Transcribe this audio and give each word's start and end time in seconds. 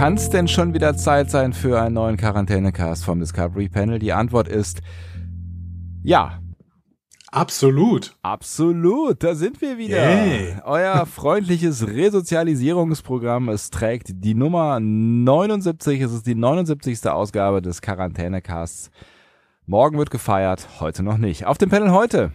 Kann 0.00 0.14
es 0.14 0.30
denn 0.30 0.48
schon 0.48 0.72
wieder 0.72 0.96
Zeit 0.96 1.30
sein 1.30 1.52
für 1.52 1.78
einen 1.78 1.96
neuen 1.96 2.16
Quarantänecast 2.16 3.04
vom 3.04 3.20
Discovery 3.20 3.68
Panel? 3.68 3.98
Die 3.98 4.14
Antwort 4.14 4.48
ist 4.48 4.80
ja. 6.02 6.40
Absolut. 7.30 8.16
Absolut, 8.22 9.22
da 9.22 9.34
sind 9.34 9.60
wir 9.60 9.76
wieder. 9.76 10.00
Hey. 10.00 10.56
Euer 10.64 11.04
freundliches 11.14 11.86
Resozialisierungsprogramm. 11.86 13.50
Es 13.50 13.68
trägt 13.68 14.24
die 14.24 14.32
Nummer 14.32 14.80
79. 14.80 16.00
Es 16.00 16.14
ist 16.14 16.26
die 16.26 16.34
79. 16.34 17.06
Ausgabe 17.06 17.60
des 17.60 17.82
Quarantänecasts. 17.82 18.90
Morgen 19.66 19.98
wird 19.98 20.10
gefeiert, 20.10 20.66
heute 20.80 21.02
noch 21.02 21.18
nicht. 21.18 21.44
Auf 21.44 21.58
dem 21.58 21.68
Panel 21.68 21.90
heute 21.90 22.32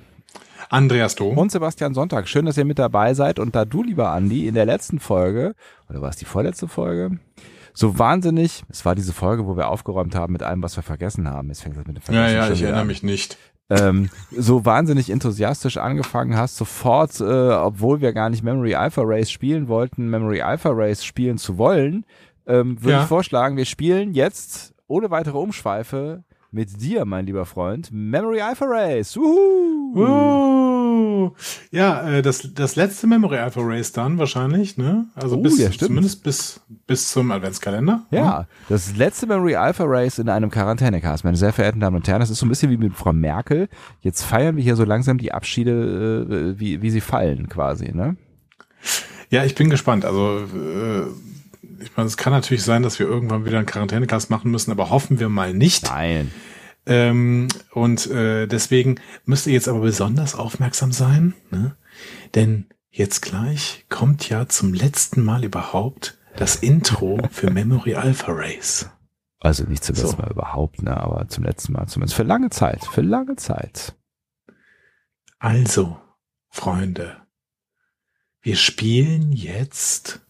Andreas 0.70 1.16
Dom. 1.16 1.36
und 1.36 1.52
Sebastian 1.52 1.96
Sonntag. 1.96 2.28
Schön, 2.28 2.46
dass 2.46 2.58
ihr 2.58 2.66
mit 2.66 2.78
dabei 2.78 3.16
seid. 3.16 3.40
Und 3.40 3.56
da 3.56 3.66
du, 3.66 3.82
lieber 3.82 4.12
Andi, 4.12 4.48
in 4.48 4.54
der 4.54 4.66
letzten 4.66 5.00
Folge, 5.00 5.56
oder 5.90 6.02
war 6.04 6.10
es 6.10 6.18
die 6.18 6.26
vorletzte 6.26 6.68
Folge, 6.68 7.18
so 7.76 8.00
wahnsinnig, 8.00 8.64
es 8.70 8.86
war 8.86 8.96
diese 8.96 9.14
Folge, 9.14 9.46
wo 9.46 9.56
wir 9.58 9.68
aufgeräumt 9.70 10.16
haben 10.16 10.34
mit 10.34 10.42
allem, 10.44 10.64
was 10.64 10.76
wir 10.78 10.84
vergessen 10.84 11.30
haben. 11.30 11.50
Jetzt 11.50 11.62
fängt 11.62 11.78
das 11.78 11.86
mit 11.86 11.98
dem 11.98 12.02
ja, 12.02 12.02
Vergessen 12.02 12.36
ja, 12.36 12.44
schon 12.46 12.54
ich 12.56 12.62
erinnere 12.64 12.82
an. 12.82 12.88
mich 12.88 13.04
nicht. 13.04 13.38
Ähm, 13.70 14.10
so 14.32 14.64
wahnsinnig 14.64 15.10
enthusiastisch 15.10 15.78
angefangen 15.78 16.38
hast, 16.38 16.56
sofort, 16.58 17.20
äh, 17.20 17.24
obwohl 17.24 18.00
wir 18.00 18.14
gar 18.14 18.30
nicht 18.30 18.44
Memory 18.44 18.76
Alpha 18.76 19.02
Race 19.04 19.32
spielen 19.32 19.68
wollten, 19.68 20.08
Memory 20.10 20.42
Alpha 20.42 20.70
Race 20.72 21.04
spielen 21.04 21.38
zu 21.38 21.58
wollen, 21.58 22.06
ähm, 22.48 22.80
würde 22.82 22.92
Ja. 22.98 23.02
ich 23.02 23.08
vorschlagen, 23.08 23.58
wir 23.58 23.66
spielen 23.66 24.14
jetzt 24.14 24.76
ohne 24.88 25.10
weitere 25.10 25.40
Umschweife 25.40 26.24
mit 26.56 26.82
dir, 26.82 27.04
mein 27.04 27.26
lieber 27.26 27.46
Freund, 27.46 27.90
Memory 27.92 28.40
Alpha 28.40 28.66
Race. 28.66 29.18
Wuhu! 29.18 29.94
Uh, 29.94 31.32
ja, 31.72 32.10
äh, 32.10 32.22
das, 32.22 32.54
das 32.54 32.78
letzte 32.78 33.08
Memory 33.08 33.38
Alpha 33.38 33.60
Race 33.62 33.92
dann 33.92 34.18
wahrscheinlich, 34.18 34.78
ne? 34.78 35.08
Also 35.16 35.36
Oh, 35.36 35.42
bis, 35.42 35.60
ja, 35.60 35.70
zumindest 35.70 36.24
bis, 36.24 36.62
bis 36.88 37.10
zum 37.10 37.32
Adventskalender. 37.32 38.06
Ja, 38.10 38.48
das 38.70 38.96
letzte 38.96 39.28
Memory 39.28 39.56
Alpha 39.56 39.84
Race 39.86 40.18
in 40.18 40.30
einem 40.30 40.50
Quarantänecast, 40.50 41.26
meine 41.26 41.36
sehr 41.36 41.52
verehrten 41.52 41.82
Damen 41.82 41.98
und 41.98 42.08
Herren. 42.08 42.22
Das 42.22 42.30
ist 42.30 42.40
so 42.40 42.46
ein 42.46 42.50
bisschen 42.50 42.72
wie 42.72 42.78
mit 42.78 42.96
Frau 42.96 43.12
Merkel. 43.12 43.68
Jetzt 44.00 44.24
feiern 44.24 44.56
wir 44.56 44.64
hier 44.64 44.78
so 44.78 44.86
langsam 44.86 45.18
die 45.18 45.34
Abschiede, 45.34 46.54
äh, 46.56 46.60
wie, 46.60 46.82
wie 46.82 46.90
sie 46.90 47.02
fallen 47.02 47.50
quasi, 47.50 47.92
ne? 47.94 48.16
Ja, 49.30 49.44
ich 49.44 49.56
bin 49.56 49.70
gespannt. 49.70 50.06
Also, 50.06 50.40
äh, 50.40 51.02
ich 51.86 51.96
meine, 51.96 52.08
es 52.08 52.18
kann 52.18 52.34
natürlich 52.34 52.64
sein, 52.64 52.84
dass 52.84 53.00
wir 53.00 53.08
irgendwann 53.08 53.46
wieder 53.46 53.58
einen 53.58 53.68
Quarantänecast 53.68 54.30
machen 54.30 54.52
müssen, 54.52 54.72
aber 54.72 54.90
hoffen 54.90 55.20
wir 55.20 55.30
mal 55.30 55.54
nicht. 55.54 55.86
Nein. 55.86 56.32
Ähm, 56.86 57.48
und 57.72 58.08
äh, 58.08 58.48
deswegen 58.48 59.00
müsst 59.26 59.48
ihr 59.48 59.54
jetzt 59.54 59.68
aber 59.68 59.80
besonders 59.80 60.36
aufmerksam 60.36 60.92
sein, 60.92 61.34
ne? 61.52 61.76
denn 62.36 62.68
jetzt 62.90 63.22
gleich 63.22 63.86
kommt 63.90 64.30
ja 64.30 64.48
zum 64.48 64.74
letzten 64.74 65.24
Mal 65.24 65.44
überhaupt 65.44 66.18
das 66.36 66.56
Intro 66.56 67.20
für 67.32 67.50
Memory 67.50 67.96
Alpha 67.96 68.32
Race. 68.32 68.90
Also 69.40 69.64
nicht 69.64 69.84
zum 69.84 69.96
letzten 69.96 70.12
So. 70.12 70.18
Mal 70.18 70.32
überhaupt, 70.32 70.82
ne, 70.82 70.96
aber 70.96 71.28
zum 71.28 71.44
letzten 71.44 71.74
Mal 71.74 71.88
zumindest 71.88 72.16
für 72.16 72.24
lange 72.24 72.50
Zeit, 72.50 72.84
für 72.86 73.02
lange 73.02 73.36
Zeit. 73.36 73.96
Also, 75.40 76.00
Freunde, 76.50 77.18
wir 78.42 78.56
spielen 78.56 79.32
jetzt 79.32 80.25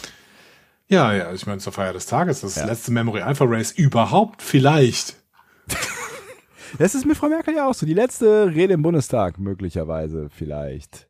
Ja, 0.88 1.14
ja, 1.14 1.32
ich 1.32 1.46
meine, 1.46 1.58
zur 1.58 1.72
Feier 1.72 1.92
des 1.92 2.06
Tages, 2.06 2.40
das 2.40 2.56
Ja. 2.56 2.66
letzte 2.66 2.90
Memory 2.92 3.20
Alpha 3.22 3.44
Race 3.46 3.70
überhaupt 3.72 4.42
vielleicht. 4.42 5.16
Das 6.78 6.94
ist 6.94 7.04
mit 7.04 7.16
Frau 7.16 7.28
Merkel 7.28 7.54
ja 7.56 7.68
auch 7.68 7.74
so. 7.74 7.84
Die 7.86 7.94
letzte 7.94 8.46
Rede 8.54 8.74
im 8.74 8.82
Bundestag, 8.82 9.38
möglicherweise, 9.38 10.28
vielleicht. 10.30 11.08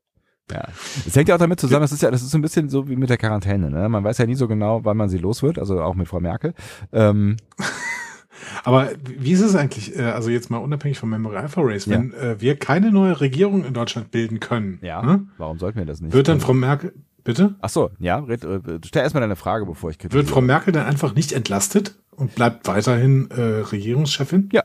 Ja. 0.53 0.65
Es 1.07 1.15
hängt 1.17 1.29
ja 1.29 1.35
auch 1.35 1.39
damit 1.39 1.61
zusammen, 1.61 1.83
das 1.83 1.93
ist 1.93 2.03
ja, 2.03 2.11
das 2.11 2.23
ist 2.23 2.31
so 2.31 2.39
ein 2.39 2.43
bisschen 2.43 2.69
so 2.69 2.89
wie 2.89 2.97
mit 2.97 3.11
der 3.11 3.19
Quarantäne, 3.19 3.71
ne? 3.71 3.89
Man 3.89 4.05
weiß 4.05 4.19
ja 4.19 4.27
nie 4.27 4.35
so 4.35 4.49
genau, 4.49 4.85
wann 4.85 4.97
man 4.97 5.09
sie 5.09 5.19
los 5.19 5.43
wird, 5.43 5.59
also 5.59 5.83
auch 5.83 5.95
mit 5.95 6.09
Frau 6.09 6.21
Merkel. 6.21 6.55
Ähm, 6.93 7.37
Aber 8.65 8.91
wie 9.05 9.33
ist 9.33 9.41
es 9.41 9.55
eigentlich, 9.55 9.97
äh, 9.97 10.03
also 10.03 10.31
jetzt 10.31 10.51
mal 10.51 10.59
unabhängig 10.59 10.99
vom 10.99 11.11
Memory 11.11 11.37
Alpha 11.37 11.61
Race, 11.63 11.89
wenn 11.89 12.13
äh, 12.15 12.41
wir 12.41 12.57
keine 12.57 12.91
neue 12.91 13.21
Regierung 13.21 13.65
in 13.65 13.75
Deutschland 13.75 14.11
bilden 14.11 14.41
können, 14.41 14.79
ja, 14.83 15.03
ne? 15.03 15.27
warum 15.39 15.59
sollten 15.59 15.79
wir 15.79 15.87
das 15.87 16.01
nicht? 16.01 16.13
wird 16.13 16.29
dann 16.29 16.41
Frau 16.41 16.55
Merkel, 16.55 16.93
bitte? 17.25 17.55
Ach 17.61 17.69
so, 17.69 17.91
ja, 17.99 18.19
red, 18.19 18.45
äh, 18.45 18.61
stell 18.85 19.03
erstmal 19.03 19.21
deine 19.21 19.37
Frage, 19.37 19.67
bevor 19.67 19.91
ich 19.91 19.97
Wird 19.97 20.13
kritisiere. 20.13 20.33
Frau 20.33 20.41
Merkel 20.41 20.73
dann 20.73 20.87
einfach 20.87 21.15
nicht 21.15 21.33
entlastet 21.33 21.97
und 22.11 22.35
bleibt 22.35 22.67
weiterhin 22.67 23.31
äh, 23.31 23.41
Regierungschefin? 23.41 24.49
Ja. 24.53 24.63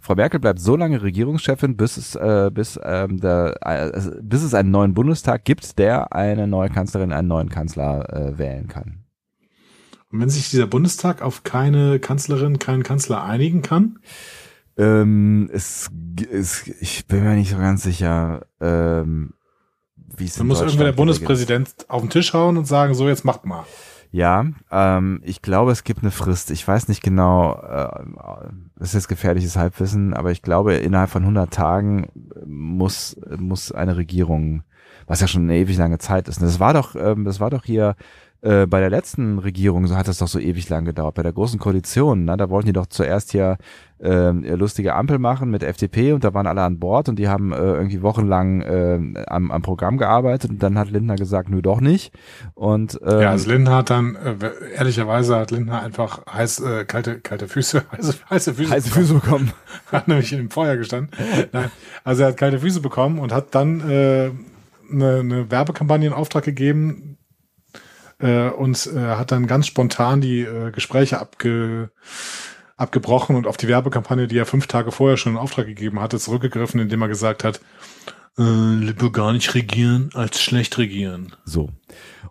Frau 0.00 0.14
Merkel 0.14 0.40
bleibt 0.40 0.60
so 0.60 0.76
lange 0.76 1.02
Regierungschefin, 1.02 1.76
bis 1.76 1.96
es, 1.96 2.14
äh, 2.16 2.50
bis, 2.52 2.80
ähm, 2.82 3.20
der, 3.20 3.56
äh, 3.60 4.10
bis 4.22 4.42
es 4.42 4.54
einen 4.54 4.70
neuen 4.70 4.94
Bundestag 4.94 5.44
gibt, 5.44 5.78
der 5.78 6.14
eine 6.14 6.46
neue 6.46 6.70
Kanzlerin, 6.70 7.12
einen 7.12 7.28
neuen 7.28 7.50
Kanzler 7.50 8.12
äh, 8.12 8.38
wählen 8.38 8.66
kann. 8.66 9.04
Und 10.10 10.20
wenn 10.20 10.30
sich 10.30 10.50
dieser 10.50 10.66
Bundestag 10.66 11.22
auf 11.22 11.44
keine 11.44 12.00
Kanzlerin, 12.00 12.58
keinen 12.58 12.82
Kanzler 12.82 13.22
einigen 13.22 13.62
kann, 13.62 13.98
Ähm, 14.76 15.50
es, 15.52 15.90
es, 16.32 16.66
ich 16.80 17.06
bin 17.06 17.22
mir 17.22 17.34
nicht 17.34 17.50
so 17.50 17.58
ganz 17.58 17.82
sicher, 17.82 18.46
ähm, 18.60 19.34
wie 20.16 20.24
es 20.24 20.36
dann 20.36 20.46
muss 20.46 20.60
irgendwer 20.60 20.86
der 20.86 20.92
Bundespräsident 20.92 21.68
auf 21.88 22.00
den 22.00 22.08
Tisch 22.08 22.32
hauen 22.32 22.56
und 22.56 22.66
sagen, 22.66 22.94
so 22.94 23.06
jetzt 23.06 23.24
macht 23.24 23.44
mal. 23.44 23.66
Ja, 24.12 24.44
ähm, 24.72 25.20
ich 25.24 25.40
glaube, 25.40 25.70
es 25.70 25.84
gibt 25.84 26.02
eine 26.02 26.10
Frist. 26.10 26.50
Ich 26.50 26.66
weiß 26.66 26.88
nicht 26.88 27.02
genau, 27.02 27.54
äh, 27.54 28.04
das 28.76 28.88
ist 28.88 28.94
jetzt 28.94 29.08
gefährliches 29.08 29.56
Halbwissen, 29.56 30.14
aber 30.14 30.32
ich 30.32 30.42
glaube, 30.42 30.74
innerhalb 30.74 31.10
von 31.10 31.22
100 31.22 31.52
Tagen 31.52 32.08
muss, 32.44 33.16
muss 33.38 33.70
eine 33.70 33.96
Regierung, 33.96 34.64
was 35.06 35.20
ja 35.20 35.28
schon 35.28 35.42
eine 35.44 35.56
ewig 35.56 35.76
lange 35.78 35.98
Zeit 35.98 36.28
ist. 36.28 36.38
Und 36.38 36.46
Das 36.46 36.58
war 36.58 36.74
doch, 36.74 36.96
ähm, 36.96 37.24
das 37.24 37.38
war 37.38 37.50
doch 37.50 37.64
hier 37.64 37.94
äh, 38.42 38.66
bei 38.66 38.80
der 38.80 38.88
letzten 38.88 39.38
Regierung, 39.38 39.86
so 39.86 39.96
hat 39.96 40.08
das 40.08 40.18
doch 40.18 40.28
so 40.28 40.38
ewig 40.38 40.68
lang 40.70 40.86
gedauert, 40.86 41.14
bei 41.14 41.22
der 41.22 41.32
großen 41.32 41.58
Koalition, 41.58 42.24
ne? 42.24 42.36
da 42.38 42.48
wollten 42.48 42.66
die 42.66 42.72
doch 42.72 42.86
zuerst 42.86 43.32
hier 43.32 43.58
ähm, 44.02 44.44
lustige 44.44 44.94
Ampel 44.94 45.18
machen 45.18 45.50
mit 45.50 45.62
FDP 45.62 46.12
und 46.12 46.24
da 46.24 46.32
waren 46.32 46.46
alle 46.46 46.62
an 46.62 46.78
Bord 46.78 47.10
und 47.10 47.18
die 47.18 47.28
haben 47.28 47.52
äh, 47.52 47.56
irgendwie 47.56 48.00
wochenlang 48.00 48.62
äh, 48.62 48.98
am, 49.26 49.50
am 49.50 49.60
Programm 49.60 49.98
gearbeitet 49.98 50.52
und 50.52 50.62
dann 50.62 50.78
hat 50.78 50.90
Lindner 50.90 51.16
gesagt, 51.16 51.50
nö, 51.50 51.60
doch 51.60 51.82
nicht. 51.82 52.14
Und 52.54 52.98
ähm, 53.04 53.20
Ja, 53.20 53.30
also 53.30 53.50
Lindner 53.50 53.76
hat 53.76 53.90
dann, 53.90 54.16
äh, 54.16 54.36
ehrlicherweise 54.74 55.36
hat 55.36 55.50
Lindner 55.50 55.82
einfach 55.82 56.24
heiß, 56.32 56.60
äh, 56.60 56.84
kalte, 56.86 57.20
kalte 57.20 57.46
Füße, 57.46 57.84
heiße, 57.92 58.14
heiße 58.30 58.54
Füße, 58.54 58.70
heiße 58.70 58.88
bekommen. 58.88 59.06
Füße 59.06 59.14
bekommen. 59.20 59.52
hat 59.92 60.08
nämlich 60.08 60.32
in 60.32 60.38
dem 60.38 60.50
Feuer 60.50 60.78
gestanden. 60.78 61.10
Nein, 61.52 61.70
also 62.04 62.22
er 62.22 62.28
hat 62.28 62.38
kalte 62.38 62.60
Füße 62.60 62.80
bekommen 62.80 63.18
und 63.18 63.32
hat 63.32 63.54
dann 63.54 63.80
äh, 63.80 64.30
eine, 64.90 65.18
eine 65.18 65.50
Werbekampagne 65.50 66.06
in 66.06 66.14
Auftrag 66.14 66.44
gegeben 66.44 67.09
äh, 68.20 68.48
und 68.48 68.88
äh, 68.94 68.98
hat 68.98 69.32
dann 69.32 69.46
ganz 69.46 69.66
spontan 69.66 70.20
die 70.20 70.42
äh, 70.42 70.70
Gespräche 70.70 71.20
abge, 71.20 71.90
abgebrochen 72.76 73.36
und 73.36 73.46
auf 73.46 73.56
die 73.56 73.68
Werbekampagne, 73.68 74.26
die 74.26 74.38
er 74.38 74.46
fünf 74.46 74.66
Tage 74.66 74.92
vorher 74.92 75.16
schon 75.16 75.32
in 75.32 75.38
Auftrag 75.38 75.66
gegeben 75.66 76.00
hatte, 76.00 76.18
zurückgegriffen, 76.18 76.80
indem 76.80 77.02
er 77.02 77.08
gesagt 77.08 77.44
hat, 77.44 77.60
äh, 78.38 78.42
lieber 78.42 79.10
gar 79.10 79.32
nicht 79.32 79.54
regieren 79.54 80.10
als 80.14 80.40
schlecht 80.40 80.78
regieren. 80.78 81.34
So. 81.44 81.70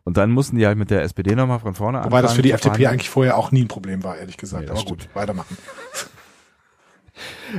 Und 0.04 0.18
dann 0.18 0.31
mussten 0.31 0.58
die 0.58 0.66
halt 0.66 0.78
mit 0.78 0.90
der 0.90 1.04
SPD 1.04 1.36
nochmal 1.36 1.60
von 1.60 1.75
vorne 1.75 2.04
Wobei 2.04 2.22
das 2.22 2.34
für 2.34 2.42
die 2.42 2.52
FDP 2.52 2.88
eigentlich 2.88 3.10
vorher 3.10 3.38
auch 3.38 3.52
nie 3.52 3.63
ein 3.63 3.68
Problem 3.68 4.04
war, 4.04 4.18
ehrlich 4.18 4.38
gesagt. 4.38 4.66
Nee, 4.66 4.72
Aber 4.72 4.84
gut, 4.84 5.10
weitermachen. 5.13 5.58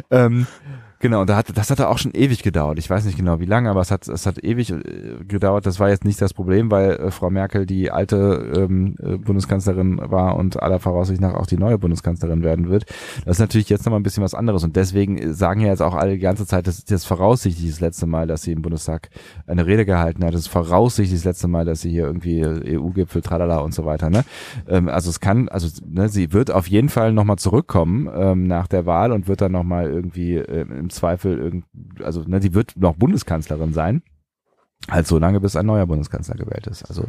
Ähm, 0.11 0.47
Genau, 1.03 1.25
da 1.25 1.37
hat, 1.37 1.57
das 1.57 1.71
hat 1.71 1.81
auch 1.81 1.97
schon 1.97 2.13
ewig 2.13 2.43
gedauert. 2.43 2.79
Ich 2.79 2.91
weiß 2.91 3.07
nicht 3.07 3.17
genau 3.17 3.41
wie 3.41 3.47
lange, 3.47 3.71
aber 3.71 3.81
es 3.81 3.91
hat, 3.91 4.07
es 4.07 4.27
hat 4.27 4.45
ewig 4.45 4.71
äh, 4.71 5.25
gedauert. 5.27 5.65
Das 5.65 5.81
war 5.81 5.89
jetzt 5.89 6.05
nicht 6.05 6.21
das 6.21 6.35
Problem, 6.35 6.71
weil 6.71 6.91
äh, 6.91 7.11
Frau 7.11 7.31
Merkel 7.31 7.65
die 7.65 7.91
alte 7.91 8.53
ähm, 8.55 8.97
äh, 9.03 9.17
Bundeskanzlerin 9.17 9.99
war 10.11 10.37
und 10.37 10.63
aller 10.63 10.79
Voraussicht 10.79 11.23
nach 11.23 11.33
auch 11.33 11.47
die 11.47 11.57
neue 11.57 11.79
Bundeskanzlerin 11.79 12.43
werden 12.43 12.69
wird. 12.69 12.85
Das 13.25 13.37
ist 13.37 13.41
natürlich 13.41 13.71
jetzt 13.71 13.87
nochmal 13.87 13.99
ein 13.99 14.03
bisschen 14.03 14.23
was 14.23 14.35
anderes. 14.35 14.63
Und 14.63 14.77
deswegen 14.77 15.33
sagen 15.33 15.63
ja 15.63 15.69
jetzt 15.69 15.81
auch 15.81 15.95
alle 15.95 16.13
die 16.13 16.19
ganze 16.19 16.47
Zeit, 16.47 16.67
das 16.67 16.77
ist 16.77 16.91
jetzt 16.91 17.07
voraussichtlich 17.07 17.71
das 17.71 17.81
letzte 17.81 18.07
Mal, 18.07 18.27
dass 18.27 18.43
sie 18.43 18.53
im 18.53 18.61
Bundestag 18.61 19.09
eine 19.47 19.65
Rede 19.65 19.87
gehalten 19.87 20.23
hat. 20.23 20.35
Das 20.35 20.43
ist 20.43 20.49
voraussichtlich 20.49 21.21
das 21.21 21.25
letzte 21.25 21.49
Mal, 21.49 21.65
dass 21.65 21.81
sie 21.81 21.91
hier 21.91 22.05
irgendwie 22.05 22.45
EU-Gipfel, 22.45 23.23
tralala 23.23 23.61
und 23.61 23.73
so 23.73 23.87
weiter. 23.87 24.11
Ne? 24.11 24.23
Ähm, 24.69 24.91
also 24.91 25.09
es 25.09 25.19
kann, 25.19 25.49
also 25.49 25.67
ne, 25.87 26.11
sie 26.11 26.35
wird 26.35 26.51
auf 26.51 26.67
jeden 26.67 26.91
Fall 26.91 27.15
nochmal 27.15 27.37
zurückkommen 27.37 28.07
ähm, 28.15 28.47
nach 28.47 28.67
der 28.67 28.85
Wahl 28.85 29.13
und 29.13 29.29
wird 29.29 29.41
dann 29.41 29.53
nochmal 29.53 29.87
irgendwie 29.87 30.37
äh, 30.37 30.67
im 30.69 30.90
Zweifel, 30.91 31.39
irgend, 31.39 31.65
also 32.03 32.23
ne, 32.23 32.41
die 32.41 32.55
wird 32.55 32.75
noch 32.77 32.97
Bundeskanzlerin 32.97 33.73
sein. 33.73 34.03
Halt 34.91 35.07
so 35.07 35.19
lange, 35.19 35.41
bis 35.41 35.57
ein 35.57 35.67
neuer 35.67 35.87
Bundeskanzler 35.87 36.37
gewählt 36.37 36.67
ist. 36.67 36.85
Also 36.85 37.07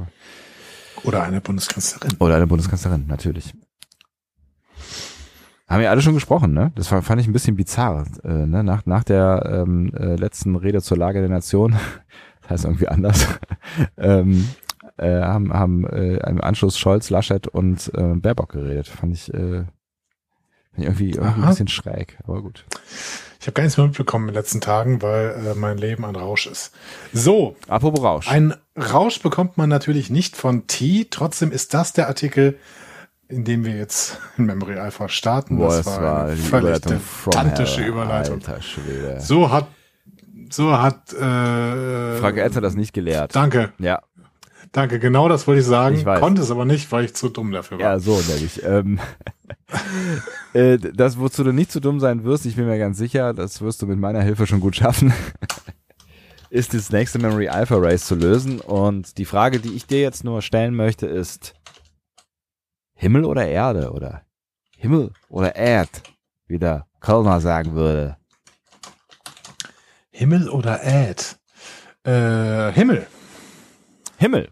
oder 1.03 1.23
eine 1.23 1.41
Bundeskanzlerin. 1.41 2.17
Oder 2.19 2.35
eine 2.35 2.47
Bundeskanzlerin, 2.47 3.07
natürlich. 3.07 3.53
Haben 5.67 5.83
ja 5.83 5.89
alle 5.89 6.01
schon 6.01 6.15
gesprochen, 6.15 6.53
ne? 6.53 6.71
Das 6.75 6.87
fand 6.87 7.21
ich 7.21 7.27
ein 7.27 7.33
bisschen 7.33 7.55
bizarr. 7.55 8.05
Äh, 8.23 8.45
ne? 8.45 8.63
nach, 8.63 8.85
nach 8.85 9.03
der 9.03 9.63
ähm, 9.65 9.93
äh, 9.95 10.15
letzten 10.15 10.55
Rede 10.57 10.81
zur 10.81 10.97
Lage 10.97 11.21
der 11.21 11.29
Nation, 11.29 11.71
das 12.41 12.49
heißt 12.51 12.65
irgendwie 12.65 12.89
anders, 12.89 13.25
ähm, 13.97 14.49
äh, 14.97 15.21
haben, 15.21 15.53
haben 15.53 15.87
äh, 15.87 16.17
im 16.29 16.41
Anschluss 16.41 16.77
Scholz, 16.77 17.09
Laschet 17.09 17.47
und 17.47 17.89
äh, 17.95 18.15
Baerbock 18.15 18.51
geredet. 18.51 18.87
Fand 18.87 19.13
ich, 19.13 19.33
äh, 19.33 19.63
fand 19.63 19.69
ich 20.77 20.83
irgendwie, 20.83 21.11
irgendwie 21.11 21.41
ein 21.41 21.47
bisschen 21.47 21.67
schräg, 21.69 22.19
aber 22.25 22.41
gut. 22.41 22.65
Ich 23.41 23.47
habe 23.47 23.53
gar 23.53 23.63
nichts 23.63 23.75
mehr 23.77 23.87
mitbekommen 23.87 24.27
in 24.27 24.35
den 24.35 24.39
letzten 24.39 24.61
Tagen, 24.61 25.01
weil 25.01 25.29
äh, 25.31 25.55
mein 25.55 25.79
Leben 25.79 26.05
ein 26.05 26.15
Rausch 26.15 26.45
ist. 26.45 26.71
So. 27.11 27.55
Apropos 27.67 28.03
Rausch. 28.03 28.27
Ein 28.29 28.53
Rausch 28.77 29.19
bekommt 29.19 29.57
man 29.57 29.67
natürlich 29.67 30.11
nicht 30.11 30.35
von 30.37 30.67
T. 30.67 31.07
Trotzdem 31.09 31.51
ist 31.51 31.73
das 31.73 31.91
der 31.91 32.07
Artikel, 32.07 32.59
in 33.29 33.43
dem 33.43 33.65
wir 33.65 33.75
jetzt 33.75 34.19
in 34.37 34.45
Memory 34.45 34.77
Alpha 34.77 35.09
starten. 35.09 35.57
Boah, 35.57 35.69
das, 35.69 35.77
das 35.77 35.87
war 35.87 36.03
war 36.03 36.25
eine 36.27 36.37
völlig 36.37 36.85
hell. 37.77 37.87
Überleitung. 37.87 38.41
So 39.19 39.49
hat, 39.49 39.67
so 40.51 40.79
hat, 40.79 41.11
äh, 41.11 42.17
Frank 42.17 42.39
hat 42.39 42.63
das 42.63 42.75
nicht 42.75 42.93
gelehrt. 42.93 43.35
Danke, 43.35 43.73
Ja, 43.79 44.03
danke. 44.71 44.99
Genau 44.99 45.29
das 45.29 45.47
wollte 45.47 45.61
ich 45.61 45.67
sagen. 45.67 45.95
Ich 45.95 46.05
weiß. 46.05 46.19
Konnte 46.19 46.41
es 46.41 46.51
aber 46.51 46.65
nicht, 46.65 46.91
weil 46.91 47.05
ich 47.05 47.13
zu 47.13 47.29
dumm 47.29 47.51
dafür 47.51 47.79
war. 47.79 47.85
Ja, 47.85 47.99
so 47.99 48.19
nämlich. 48.19 48.63
Ähm, 48.63 48.99
äh, 50.53 50.77
das, 50.77 51.19
wozu 51.19 51.43
du 51.43 51.51
nicht 51.51 51.71
zu 51.71 51.79
dumm 51.79 51.99
sein 51.99 52.23
wirst, 52.23 52.45
ich 52.45 52.55
bin 52.55 52.65
mir 52.65 52.77
ganz 52.77 52.97
sicher, 52.97 53.33
das 53.33 53.61
wirst 53.61 53.81
du 53.81 53.87
mit 53.87 53.99
meiner 53.99 54.21
Hilfe 54.21 54.47
schon 54.47 54.59
gut 54.59 54.75
schaffen, 54.75 55.13
ist 56.49 56.73
das 56.73 56.91
nächste 56.91 57.19
Memory 57.19 57.49
Alpha 57.49 57.75
Race 57.77 58.05
zu 58.05 58.15
lösen. 58.15 58.59
Und 58.59 59.17
die 59.17 59.25
Frage, 59.25 59.59
die 59.59 59.73
ich 59.73 59.87
dir 59.87 60.01
jetzt 60.01 60.23
nur 60.23 60.41
stellen 60.41 60.75
möchte, 60.75 61.07
ist 61.07 61.53
Himmel 62.93 63.25
oder 63.25 63.47
Erde 63.47 63.91
oder 63.91 64.23
Himmel 64.77 65.11
oder 65.29 65.55
Erd, 65.55 66.03
wie 66.47 66.59
der 66.59 66.87
Kölner 66.99 67.39
sagen 67.39 67.73
würde. 67.73 68.17
Himmel 70.11 70.49
oder 70.49 70.81
Ad? 70.83 71.23
Äh, 72.03 72.71
Himmel. 72.73 73.07
Himmel. 74.17 74.49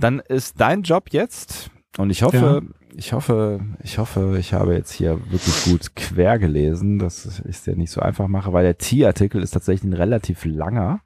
Dann 0.00 0.20
ist 0.20 0.60
dein 0.60 0.82
Job 0.82 1.08
jetzt, 1.10 1.70
und 1.98 2.10
ich 2.10 2.22
hoffe, 2.22 2.62
ich 2.94 3.12
hoffe, 3.12 3.60
ich 3.82 3.98
hoffe, 3.98 4.36
ich 4.38 4.52
habe 4.52 4.74
jetzt 4.74 4.92
hier 4.92 5.18
wirklich 5.30 5.64
gut 5.64 5.94
quer 5.96 6.38
gelesen, 6.38 6.98
dass 6.98 7.26
ich 7.40 7.44
es 7.56 7.62
dir 7.64 7.76
nicht 7.76 7.90
so 7.90 8.00
einfach 8.00 8.28
mache, 8.28 8.52
weil 8.52 8.64
der 8.64 8.78
T-Artikel 8.78 9.42
ist 9.42 9.50
tatsächlich 9.52 9.90
ein 9.90 9.94
relativ 9.94 10.44
langer. 10.44 11.00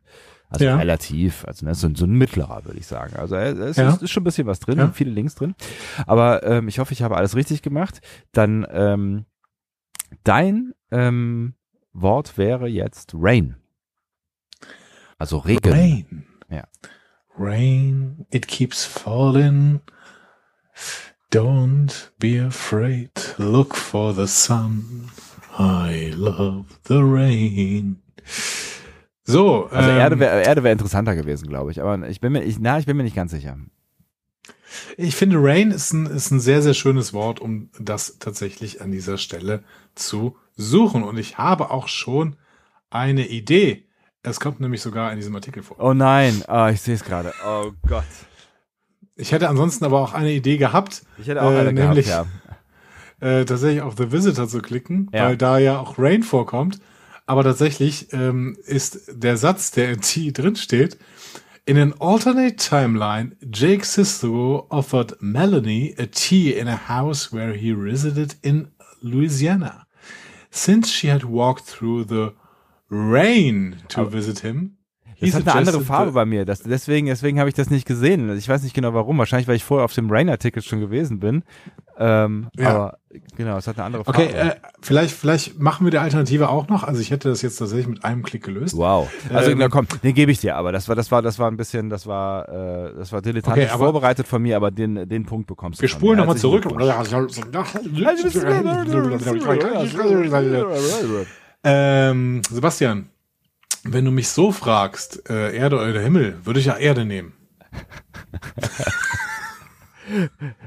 Also 0.51 0.67
Ja. 0.67 0.77
relativ, 0.77 1.45
also 1.47 1.67
ne, 1.67 1.75
so, 1.75 1.89
so 1.95 2.05
ein 2.05 2.13
mittlerer, 2.13 2.65
würde 2.65 2.79
ich 2.79 2.87
sagen. 2.87 3.17
Also 3.17 3.35
äh, 3.35 3.49
es 3.51 3.77
Ja. 3.77 3.89
ist, 3.89 4.03
ist 4.03 4.11
schon 4.13 4.21
ein 4.21 4.25
bisschen 4.25 4.47
was 4.47 4.61
drin, 4.61 4.79
Ja. 4.79 4.89
viele 4.93 5.11
Links 5.11 5.35
drin. 5.35 5.55
Aber 6.07 6.45
ähm, 6.45 6.69
ich 6.69 6.79
hoffe, 6.79 6.93
ich 6.93 7.03
habe 7.03 7.17
alles 7.17 7.35
richtig 7.35 7.61
gemacht. 7.63 8.01
Dann 8.33 8.65
ähm, 8.71 9.25
dein 10.23 10.73
ähm, 10.93 11.55
Wort 11.93 12.39
wäre 12.39 12.69
jetzt 12.69 13.15
Rain. 13.19 13.57
Also 15.19 15.39
Regen. 15.39 15.73
Rain. 15.73 16.25
Ja. 16.51 16.65
Rain, 17.37 18.27
it 18.31 18.47
keeps 18.47 18.85
falling. 18.85 19.81
Don't 21.31 22.11
be 22.19 22.39
afraid. 22.39 23.11
Look 23.39 23.75
for 23.75 24.15
the 24.15 24.27
sun. 24.27 25.11
I 25.59 26.13
love 26.17 26.79
the 26.85 27.03
rain. 27.03 28.03
So, 29.25 29.69
Also 29.71 29.91
ähm, 29.91 29.99
Erde 29.99 30.19
wäre 30.21 30.43
Erde 30.43 30.63
wär 30.63 30.73
interessanter 30.73 31.17
gewesen, 31.17 31.49
glaube 31.49 31.71
ich. 31.71 31.81
Aber 31.81 32.09
ich 32.09 32.21
bin 32.21 32.33
mir, 32.33 32.43
ich, 32.43 32.59
na, 32.61 32.79
ich 32.79 32.87
bin 32.87 32.97
mir 32.97 33.05
nicht 33.05 33.17
ganz 33.17 33.31
sicher. 33.31 33.57
ich 34.97 35.17
finde 35.17 35.39
Rain 35.41 35.71
ist 35.71 35.93
ein, 35.93 36.07
ist 36.07 36.31
ein 36.31 36.41
sehr, 36.41 36.63
sehr 36.63 36.75
schönes 36.75 37.13
Wort, 37.13 37.41
um 37.41 37.71
das 37.79 38.19
tatsächlich 38.19 38.81
an 38.81 38.93
dieser 38.93 39.19
Stelle 39.19 39.65
zu 39.95 40.37
suchen. 40.57 41.03
Und 41.03 41.19
ich 41.19 41.39
habe 41.39 41.71
auch 41.71 41.89
schon 41.89 42.37
eine 42.91 43.27
Idee. 43.27 43.84
Es 44.27 44.41
kommt 44.41 44.59
nämlich 44.59 44.81
sogar 44.83 45.11
in 45.13 45.17
diesem 45.17 45.35
Artikel 45.37 45.63
vor. 45.63 45.77
Oh 45.79 45.93
nein, 45.93 46.43
ah, 46.49 46.71
ich 46.71 46.81
sehe 46.81 46.95
es 46.95 47.05
gerade. 47.05 47.33
Oh 47.47 47.73
Gott. 47.87 48.05
Ich 49.17 49.31
hätte 49.33 49.49
ansonsten 49.49 49.85
aber 49.85 50.01
auch 50.01 50.15
eine 50.15 50.33
Idee 50.33 50.57
gehabt, 50.57 51.03
Ich 51.19 51.29
hätte 51.29 51.43
auch 51.43 51.51
Äh, 51.53 51.59
eine 51.61 51.73
nämlich- 51.75 52.07
gehabt, 52.07 52.31
äh, 53.21 53.45
tatsächlich 53.45 53.83
auf 53.83 53.95
The 53.97 54.11
Visitor 54.11 54.49
zu 54.49 54.61
klicken, 54.61 55.09
Ja. 55.13 55.27
weil 55.27 55.37
da 55.37 55.59
ja 55.59 55.79
auch 55.79 55.99
Rain 55.99 56.23
vorkommt. 56.23 56.81
Aber 57.27 57.45
tatsächlich 57.45 58.13
ähm, 58.13 58.57
ist 58.65 59.01
der 59.13 59.37
Satz, 59.37 59.71
der 59.71 59.93
in 59.93 60.01
T 60.01 60.33
drin 60.33 60.57
steht, 60.57 60.99
in 61.67 61.79
an 61.79 61.95
alternate 62.01 62.57
timeline, 62.57 63.37
Jake 63.41 63.85
Sisko 63.85 64.67
offered 64.69 65.17
Melanie 65.21 65.95
a 65.99 66.07
tea 66.07 66.51
in 66.51 66.67
a 66.69 66.89
house 66.89 67.33
where 67.33 67.53
he 67.55 67.73
resided 67.73 68.37
in 68.43 68.69
Louisiana. 69.01 69.87
Since 70.51 70.91
she 70.91 71.11
had 71.11 71.25
walked 71.25 71.65
through 71.67 72.05
the 72.09 72.33
rain 72.91 73.77
to 73.89 74.03
Aber- 74.03 74.13
visit 74.13 74.41
him, 74.41 74.77
he 75.17 75.27
Das 75.27 75.37
hat 75.37 75.49
eine 75.49 75.55
andere 75.59 75.81
Farbe 75.81 76.13
bei 76.13 76.25
mir. 76.25 76.45
Das, 76.45 76.63
deswegen 76.63 77.07
deswegen 77.07 77.39
habe 77.39 77.49
ich 77.49 77.55
das 77.55 77.71
nicht 77.71 77.87
gesehen. 77.87 78.37
Ich 78.37 78.49
weiß 78.49 78.63
nicht 78.63 78.75
genau 78.75 78.95
warum. 78.95 79.17
Wahrscheinlich, 79.19 79.47
weil 79.49 79.57
ich 79.57 79.65
vorher 79.65 79.85
auf 79.85 79.93
dem 79.95 80.11
Rain-Artikel 80.11 80.61
schon 80.63 80.81
gewesen 80.81 81.21
bin. 81.21 81.45
Ähm, 81.97 82.49
Ja. 82.57 82.69
Aber 82.71 82.99
genau, 83.37 83.57
es 83.57 83.69
hat 83.69 83.77
eine 83.77 83.85
andere 83.85 84.05
Farbe. 84.05 84.25
Okay, 84.25 84.33
äh, 84.33 84.55
vielleicht, 84.83 85.15
vielleicht 85.15 85.61
machen 85.61 85.87
wir 85.87 85.93
die 85.93 85.99
Alternative 85.99 86.49
auch 86.49 86.67
noch. 86.67 86.83
Also 86.83 87.01
ich 87.01 87.13
hätte 87.13 87.29
das 87.29 87.41
jetzt 87.43 87.57
tatsächlich 87.59 87.87
mit 87.87 88.05
einem 88.05 88.25
Klick 88.25 88.43
gelöst. 88.43 88.77
Wow. 88.77 89.09
Also 89.33 89.53
Ähm, 89.53 89.59
na 89.59 89.69
komm, 89.69 89.87
den 90.03 90.15
gebe 90.15 90.33
ich 90.33 90.41
dir, 90.41 90.57
aber 90.57 90.73
das 90.73 90.89
war 90.89 90.97
das 90.97 91.13
war 91.13 91.23
das 91.23 91.39
war 91.39 91.49
ein 91.49 91.57
bisschen, 91.57 91.91
das 91.91 92.09
war 92.09 92.49
äh, 92.49 92.95
das 92.97 93.13
war 93.13 93.23
dilettantisch 93.23 93.67
Okay, 93.71 93.79
vorbereitet 93.79 94.27
von 94.27 94.43
mir, 94.43 94.57
aber 94.57 94.73
den 94.73 95.09
den 95.09 95.25
Punkt 95.25 95.47
bekommst 95.47 95.81
Wir 95.81 95.89
du. 95.89 95.93
von 95.93 96.01
spulen 96.01 96.19
nochmal 96.19 96.37
zurück. 96.37 96.65
Ähm, 101.65 102.43
Sebastian, 102.49 103.09
wenn 103.85 104.05
du 104.05 104.11
mich 104.11 104.29
so 104.29 104.53
fragst, 104.53 105.29
äh, 105.29 105.57
Erde 105.57 105.77
oder 105.77 106.01
Himmel, 106.01 106.39
würde 106.45 106.61
ich 106.61 106.67
ja 106.67 106.77
Erde 106.77 107.05
nehmen. 107.05 107.33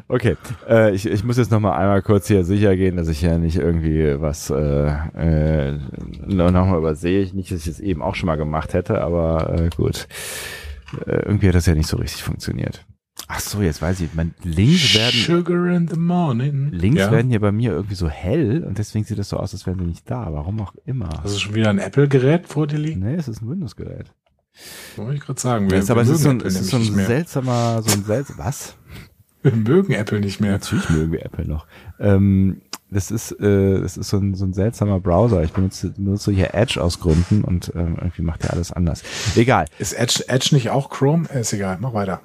Okay, 0.07 0.35
äh, 0.67 0.95
ich, 0.95 1.05
ich 1.05 1.24
muss 1.24 1.38
jetzt 1.38 1.51
noch 1.51 1.60
mal 1.60 1.77
einmal 1.77 2.01
kurz 2.01 2.27
hier 2.27 2.43
sicher 2.43 2.75
gehen, 2.75 2.98
dass 2.98 3.07
ich 3.07 3.22
ja 3.22 3.38
nicht 3.38 3.57
irgendwie 3.57 4.19
was 4.19 4.50
äh, 4.50 4.88
äh, 4.88 5.79
noch 6.25 6.65
mal 6.65 6.77
übersehe. 6.77 7.22
Ich 7.22 7.33
nicht, 7.33 7.51
dass 7.51 7.62
ich 7.62 7.67
es 7.67 7.79
eben 7.79 8.01
auch 8.01 8.15
schon 8.15 8.27
mal 8.27 8.36
gemacht 8.36 8.74
hätte, 8.74 9.01
aber 9.01 9.53
äh, 9.60 9.69
gut. 9.75 10.07
Äh, 11.05 11.24
irgendwie 11.25 11.50
hat 11.50 11.55
das 11.55 11.65
ja 11.65 11.75
nicht 11.75 11.88
so 11.88 11.98
richtig 11.98 12.24
funktioniert. 12.24 12.86
Ach 13.29 13.39
so, 13.41 13.62
jetzt 13.62 13.81
weiß 13.81 14.00
ich. 14.01 14.13
Mein, 14.13 14.34
links 14.43 14.96
werden 14.96 15.19
Sugar 15.19 15.67
in 15.67 15.88
the 15.88 15.98
morning. 15.98 16.69
links 16.72 17.00
ja. 17.00 17.12
werden 17.12 17.29
hier 17.29 17.41
bei 17.41 17.51
mir 17.51 17.72
irgendwie 17.72 17.96
so 17.96 18.07
hell 18.07 18.63
und 18.63 18.77
deswegen 18.77 19.03
sieht 19.03 19.19
das 19.19 19.29
so 19.29 19.38
aus, 19.38 19.53
als 19.53 19.65
wären 19.65 19.79
sie 19.79 19.86
nicht 19.86 20.10
da. 20.10 20.31
Warum 20.31 20.62
auch 20.62 20.74
immer. 20.86 21.10
Hast 21.24 21.36
du 21.36 21.39
schon 21.39 21.55
wieder 21.55 21.69
ein 21.69 21.79
Apple-Gerät 21.79 22.48
vor 22.48 22.67
dir 22.67 22.77
liegen? 22.77 23.01
Nee, 23.01 23.15
es 23.15 23.27
ist 23.27 23.41
ein 23.41 23.50
Windows-Gerät. 23.50 24.13
Wollte 24.96 25.15
ich 25.15 25.22
gerade 25.22 25.39
sagen. 25.39 25.65
Ja, 25.65 25.72
Wir, 25.72 25.79
ist 25.79 25.91
aber 25.91 26.05
wir 26.05 26.12
es 26.13 26.17
ist 26.17 26.24
so 26.24 26.29
ein, 26.29 26.38
es 26.38 26.55
Apple 26.55 26.62
ist 26.62 26.69
so 26.69 26.77
ein 26.77 27.05
seltsamer, 27.05 27.81
so 27.84 27.93
ein 27.93 28.03
seltsamer, 28.05 28.46
was? 28.46 28.75
Wir 29.43 29.51
mögen 29.55 29.93
Apple 29.93 30.19
nicht 30.19 30.41
mehr. 30.41 30.53
Natürlich 30.53 30.89
mögen 30.89 31.12
wir 31.12 31.24
Apple 31.24 31.48
noch. 31.48 31.67
Ähm, 32.00 32.62
das 32.89 33.12
ist, 33.12 33.31
äh, 33.34 33.79
das 33.79 33.96
ist 33.96 34.10
so 34.10 34.17
ein, 34.17 34.34
so 34.34 34.46
ein 34.46 34.53
seltsamer 34.53 35.00
Browser. 35.00 35.43
Ich 35.43 35.51
benutze, 35.51 35.91
benutze 35.91 36.31
hier 36.31 36.53
Edge 36.53 36.81
aus 36.81 37.00
Gründen 37.00 37.43
und 37.43 37.72
ähm, 37.75 37.98
irgendwie 38.00 38.24
macht 38.24 38.43
er 38.43 38.53
alles 38.53 38.74
anders. 38.74 39.03
Egal. 39.36 39.67
Ist 39.77 39.93
Edge, 39.93 40.24
Edge 40.27 40.50
nicht 40.53 40.69
auch 40.72 40.89
Chrome? 40.89 41.27
Ist 41.29 41.53
egal, 41.53 41.77
mach 41.79 41.93
weiter. 41.93 42.22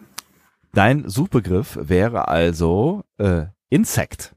Dein 0.73 1.09
Suchbegriff 1.09 1.79
wäre 1.81 2.29
also 2.29 3.05
äh, 3.19 3.47
Insect. 3.69 4.35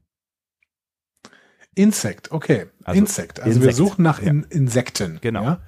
Insekt, 1.75 2.32
okay. 2.32 2.68
Also 2.84 3.00
Insekt. 3.00 3.39
Also 3.39 3.62
wir 3.62 3.70
Insekt, 3.70 3.77
suchen 3.77 4.04
nach 4.04 4.22
ja. 4.22 4.30
In 4.30 4.44
Insekten. 4.50 5.20
Genau. 5.22 5.44
Ja? 5.44 5.62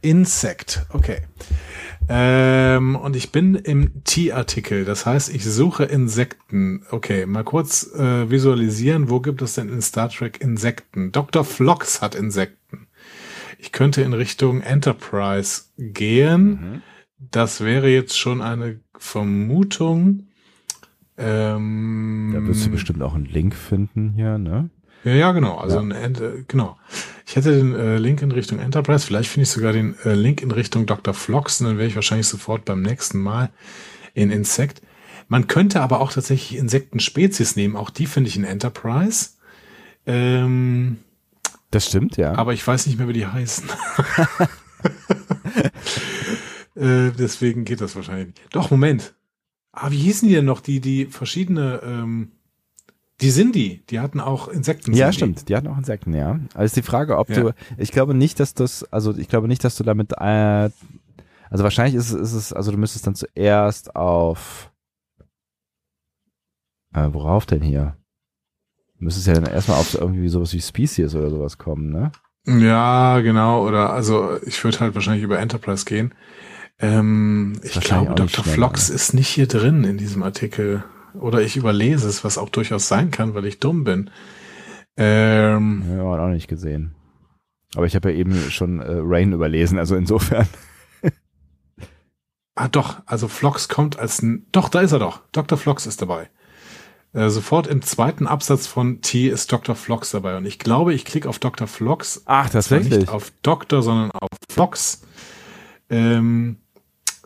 Insekt, 0.00 0.84
okay. 0.90 1.22
Ähm, 2.08 2.96
und 2.96 3.14
ich 3.14 3.30
bin 3.30 3.54
im 3.54 4.02
T-Artikel, 4.02 4.84
das 4.84 5.06
heißt, 5.06 5.32
ich 5.32 5.44
suche 5.44 5.84
Insekten. 5.84 6.84
Okay, 6.90 7.26
mal 7.26 7.44
kurz 7.44 7.92
äh, 7.94 8.28
visualisieren, 8.28 9.08
wo 9.08 9.20
gibt 9.20 9.40
es 9.42 9.54
denn 9.54 9.68
in 9.68 9.80
Star 9.80 10.08
Trek 10.08 10.40
Insekten? 10.40 11.12
Dr. 11.12 11.44
Phlox 11.44 12.02
hat 12.02 12.16
Insekten. 12.16 12.88
ich 13.58 13.70
könnte 13.70 14.02
in 14.02 14.12
Richtung 14.12 14.60
Enterprise 14.60 15.62
gehen. 15.78 16.44
Mhm. 16.48 16.82
Das 17.30 17.60
wäre 17.62 17.88
jetzt 17.88 18.18
schon 18.18 18.40
eine 18.42 18.80
Vermutung. 18.98 20.26
Ähm, 21.16 22.32
Da 22.34 22.46
wirst 22.46 22.66
du 22.66 22.70
bestimmt 22.70 23.02
auch 23.02 23.14
einen 23.14 23.26
Link 23.26 23.54
finden 23.54 24.12
hier, 24.14 24.38
ne? 24.38 24.70
Ja, 25.04 25.12
ja, 25.14 25.32
genau. 25.32 25.56
Also 25.58 25.76
Ja. 25.76 25.82
ein 25.82 25.90
äh, 25.92 26.44
genau. 26.48 26.78
Ich 27.26 27.36
hätte 27.36 27.56
den 27.56 27.74
äh, 27.74 27.98
Link 27.98 28.22
in 28.22 28.32
Richtung 28.32 28.58
Enterprise. 28.58 29.06
Vielleicht 29.06 29.28
finde 29.30 29.42
ich 29.44 29.50
sogar 29.50 29.72
den 29.72 29.96
äh, 30.04 30.14
Link 30.14 30.40
in 30.42 30.50
Richtung 30.50 30.86
Dr. 30.86 31.12
Flox. 31.14 31.60
Und 31.60 31.66
dann 31.68 31.78
wäre 31.78 31.88
ich 31.88 31.94
wahrscheinlich 31.96 32.26
sofort 32.28 32.64
beim 32.64 32.82
nächsten 32.82 33.18
Mal 33.18 33.50
in 34.14 34.30
Insekt. 34.30 34.80
Man 35.28 35.46
könnte 35.46 35.80
aber 35.80 36.00
auch 36.00 36.12
tatsächlich 36.12 36.58
Insektenspezies 36.58 37.56
nehmen. 37.56 37.76
Auch 37.76 37.90
die 37.90 38.06
finde 38.06 38.28
ich 38.28 38.36
in 38.36 38.44
Enterprise. 38.44 39.30
Ähm, 40.06 40.98
Das 41.70 41.86
stimmt, 41.86 42.16
ja. 42.16 42.34
aber 42.36 42.52
ich 42.52 42.66
weiß 42.66 42.86
nicht 42.86 42.98
mehr, 42.98 43.08
wie 43.08 43.12
die 43.14 43.26
heißen. 43.26 43.64
äh, 46.74 47.10
deswegen 47.12 47.64
geht 47.64 47.80
das 47.80 47.94
wahrscheinlich 47.96 48.28
nicht. 48.28 48.40
Doch, 48.54 48.70
Moment. 48.70 49.14
Ah, 49.72 49.90
wie 49.90 49.98
hießen 49.98 50.28
die 50.28 50.34
denn 50.34 50.44
noch? 50.44 50.60
Die, 50.60 50.80
die 50.80 51.06
verschiedene, 51.06 51.80
ähm, 51.84 52.32
die 53.20 53.30
Cindy, 53.30 53.82
die 53.88 54.00
hatten 54.00 54.20
auch 54.20 54.48
Insekten. 54.48 54.92
ja, 54.92 55.12
stimmt. 55.12 55.48
Die 55.48 55.56
hatten 55.56 55.68
auch 55.68 55.78
Insekten, 55.78 56.12
ja. 56.14 56.40
Also 56.54 56.64
ist 56.64 56.76
die 56.76 56.82
Frage, 56.82 57.16
ob 57.18 57.30
Ja. 57.30 57.40
du, 57.42 57.54
ich 57.78 57.92
glaube 57.92 58.14
nicht, 58.14 58.40
dass 58.40 58.52
das, 58.54 58.84
also 58.92 59.16
ich 59.16 59.28
glaube 59.28 59.48
nicht, 59.48 59.62
dass 59.64 59.76
du 59.76 59.84
damit, 59.84 60.12
äh, 60.12 60.70
also 61.50 61.64
wahrscheinlich 61.64 61.94
ist, 61.94 62.10
es- 62.12 62.20
ist 62.20 62.32
es, 62.32 62.52
also 62.52 62.72
du 62.72 62.78
müsstest 62.78 63.06
dann 63.06 63.14
zuerst 63.14 63.94
auf, 63.96 64.70
äh, 66.94 67.08
worauf 67.12 67.46
denn 67.46 67.62
hier? 67.62 67.96
Du 68.98 69.04
müsstest 69.04 69.26
ja 69.26 69.34
dann 69.34 69.46
erstmal 69.52 69.78
auf 69.78 69.94
irgendwie 69.94 70.28
sowas 70.28 70.52
wie 70.52 70.60
Species 70.60 71.14
oder 71.14 71.30
sowas 71.30 71.58
kommen, 71.58 71.90
ne? 71.90 72.12
Ja, 72.46 73.20
genau. 73.20 73.66
Oder 73.66 73.92
also 73.92 74.36
ich 74.44 74.62
würde 74.64 74.80
halt 74.80 74.94
wahrscheinlich 74.94 75.22
über 75.24 75.38
Enterprise 75.38 75.84
gehen. 75.84 76.12
Ähm, 76.82 77.54
ich 77.62 77.80
glaube, 77.80 78.14
Dr. 78.14 78.44
Flox 78.44 78.90
ist 78.90 79.14
nicht 79.14 79.28
hier 79.28 79.46
drin 79.46 79.84
in 79.84 79.98
diesem 79.98 80.22
Artikel. 80.22 80.84
Oder 81.14 81.40
ich 81.42 81.56
überlese 81.56 82.08
es, 82.08 82.24
was 82.24 82.38
auch 82.38 82.48
durchaus 82.48 82.88
sein 82.88 83.10
kann, 83.10 83.34
weil 83.34 83.46
ich 83.46 83.60
dumm 83.60 83.84
bin. 83.84 84.10
Ähm, 84.96 85.84
Ja, 85.88 86.02
auch 86.02 86.28
nicht 86.28 86.48
gesehen. 86.48 86.94
Aber 87.74 87.86
ich 87.86 87.94
habe 87.94 88.10
ja 88.10 88.18
eben 88.18 88.34
schon 88.50 88.80
äh, 88.80 88.98
Rain 88.98 89.32
überlesen, 89.32 89.78
also 89.78 89.94
insofern. 89.94 90.46
ah, 92.54 92.68
doch, 92.68 93.00
also 93.06 93.28
Flox 93.28 93.68
kommt 93.68 93.98
als 93.98 94.20
ein. 94.20 94.46
Doch, 94.52 94.68
da 94.68 94.80
ist 94.80 94.92
er 94.92 94.98
doch. 94.98 95.22
Dr. 95.32 95.56
Flox 95.56 95.86
ist 95.86 96.02
dabei. 96.02 96.28
Äh, 97.14 97.28
sofort 97.28 97.66
im 97.66 97.82
zweiten 97.82 98.26
Absatz 98.26 98.66
von 98.66 99.02
T 99.02 99.28
ist 99.28 99.52
Dr. 99.52 99.74
Flox 99.76 100.10
dabei. 100.10 100.36
Und 100.36 100.46
ich 100.46 100.58
glaube, 100.58 100.94
ich 100.94 101.04
klicke 101.04 101.28
auf 101.28 101.38
Dr. 101.38 101.66
Flox 101.66 102.22
Ach, 102.24 102.50
zwar 102.50 102.80
nicht 102.80 103.08
auf 103.08 103.32
Doktor, 103.42 103.82
sondern 103.82 104.10
auf 104.10 104.30
Flox, 104.50 105.02
ähm, 105.88 106.56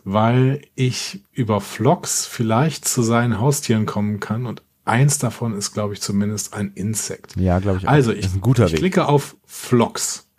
weil 0.09 0.61
ich 0.75 1.21
über 1.33 1.59
Flox 1.59 2.25
vielleicht 2.25 2.87
zu 2.87 3.01
seinen 3.01 3.41
Haustieren 3.41 3.85
kommen 3.85 4.21
kann 4.21 4.45
und 4.45 4.63
eins 4.85 5.19
davon 5.19 5.53
ist, 5.53 5.73
glaube 5.73 5.93
ich, 5.95 6.01
zumindest 6.01 6.53
ein 6.53 6.71
Insekt. 6.75 7.35
Ja, 7.35 7.59
glaube 7.59 7.79
ich 7.79 7.87
auch. 7.87 7.91
Also 7.91 8.13
ich, 8.13 8.25
ich 8.25 8.33
Weg. 8.35 8.75
klicke 8.77 9.05
auf 9.09 9.35
Flox. 9.45 10.29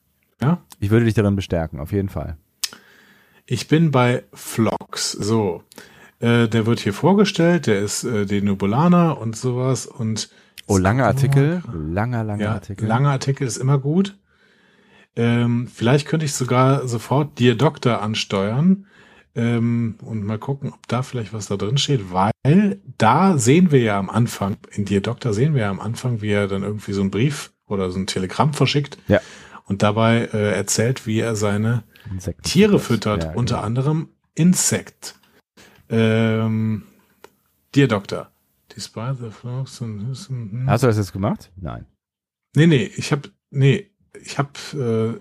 Ja, 0.41 0.63
Ich 0.81 0.89
würde 0.89 1.05
dich 1.05 1.13
darin 1.13 1.37
bestärken, 1.37 1.81
auf 1.81 1.93
jeden 1.93 2.09
Fall. 2.09 2.39
ich 3.45 3.69
bin 3.69 3.91
bei 3.91 4.25
Flox. 4.33 5.13
So, 5.13 5.63
äh, 6.21 6.49
der 6.49 6.65
wird 6.65 6.81
hier 6.81 6.95
vorgestellt. 6.95 7.67
Der 7.67 7.81
ist 7.81 8.05
äh, 8.05 8.25
Denubulaner 8.25 9.19
und 9.21 9.37
sowas 9.37 9.85
und 9.87 10.31
Oh, 10.67 10.79
langer 10.79 11.07
Artikel. 11.07 11.63
Langer, 11.73 12.25
langer 12.25 12.43
Ja, 12.45 12.53
Artikel. 12.53 12.87
langer 12.87 13.11
Artikel 13.11 13.47
ist 13.47 13.57
immer 13.59 13.79
gut. 13.79 14.17
Ähm, 15.17 15.67
vielleicht 15.67 16.07
könnte 16.07 16.25
ich 16.25 16.33
sogar 16.33 16.87
sofort 16.89 17.39
dir 17.39 17.55
Doktor 17.55 18.01
ansteuern 18.01 18.87
ähm, 19.39 19.95
und 20.03 20.25
mal 20.25 20.39
gucken, 20.39 20.73
ob 20.73 20.87
da 20.89 21.03
vielleicht 21.03 21.33
was 21.33 21.47
da 21.47 21.57
drin 21.57 21.79
steht, 21.79 22.13
weil 22.13 22.81
da 22.99 23.39
sehen 23.39 23.71
wir 23.71 23.81
ja 23.81 23.99
am 23.99 24.11
Anfang, 24.11 24.57
in 24.73 24.85
dir 24.85 25.01
Doktor 25.01 25.33
sehen 25.33 25.55
wir 25.55 25.63
ja 25.63 25.71
am 25.71 25.81
Anfang, 25.81 26.21
wie 26.21 26.31
er 26.31 26.49
dann 26.49 26.63
irgendwie 26.63 26.93
so 26.93 27.01
einen 27.01 27.11
Brief 27.11 27.53
oder 27.67 27.91
so 27.91 27.99
ein 27.99 28.07
Telegramm 28.07 28.53
verschickt 28.53 28.99
Ja. 29.09 29.21
und 29.67 29.83
dabei 29.83 30.29
äh, 30.33 30.53
erzählt, 30.55 31.07
wie 31.07 31.21
er 31.21 31.37
seine 31.37 31.85
Insekten 32.11 32.43
Tiere 32.43 32.79
füttert, 32.81 33.25
Ja, 33.25 33.33
unter 33.35 33.55
genau. 33.57 33.67
anderem 33.67 34.09
Insekt. 34.35 35.15
Ähm, 35.91 36.83
dir 37.75 37.89
Doktor. 37.89 38.31
Despite 38.75 39.17
the 39.21 39.31
flocks 39.31 39.81
and. 39.83 40.03
Hast 40.67 40.83
du 40.83 40.87
das 40.87 40.97
jetzt 40.99 41.13
gemacht? 41.13 41.51
Nein. 41.57 41.87
Nee, 42.55 42.67
nee, 42.67 42.91
ich 42.97 43.13
habe 43.13 43.31
nee, 43.51 43.91
ich 44.23 44.39
habe 44.39 45.19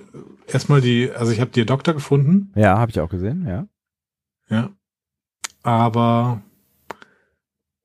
äh, 0.47 0.51
erstmal 0.51 0.81
die, 0.81 1.09
also 1.11 1.31
ich 1.31 1.39
habe 1.41 1.51
dir 1.51 1.65
Doktor 1.65 1.93
gefunden, 1.93 2.51
Ja, 2.55 2.77
habe 2.77 2.91
ich 2.91 2.99
auch 2.99 3.09
gesehen, 3.09 3.45
ja. 3.47 3.67
Ja. 4.49 4.71
Aber 5.63 6.41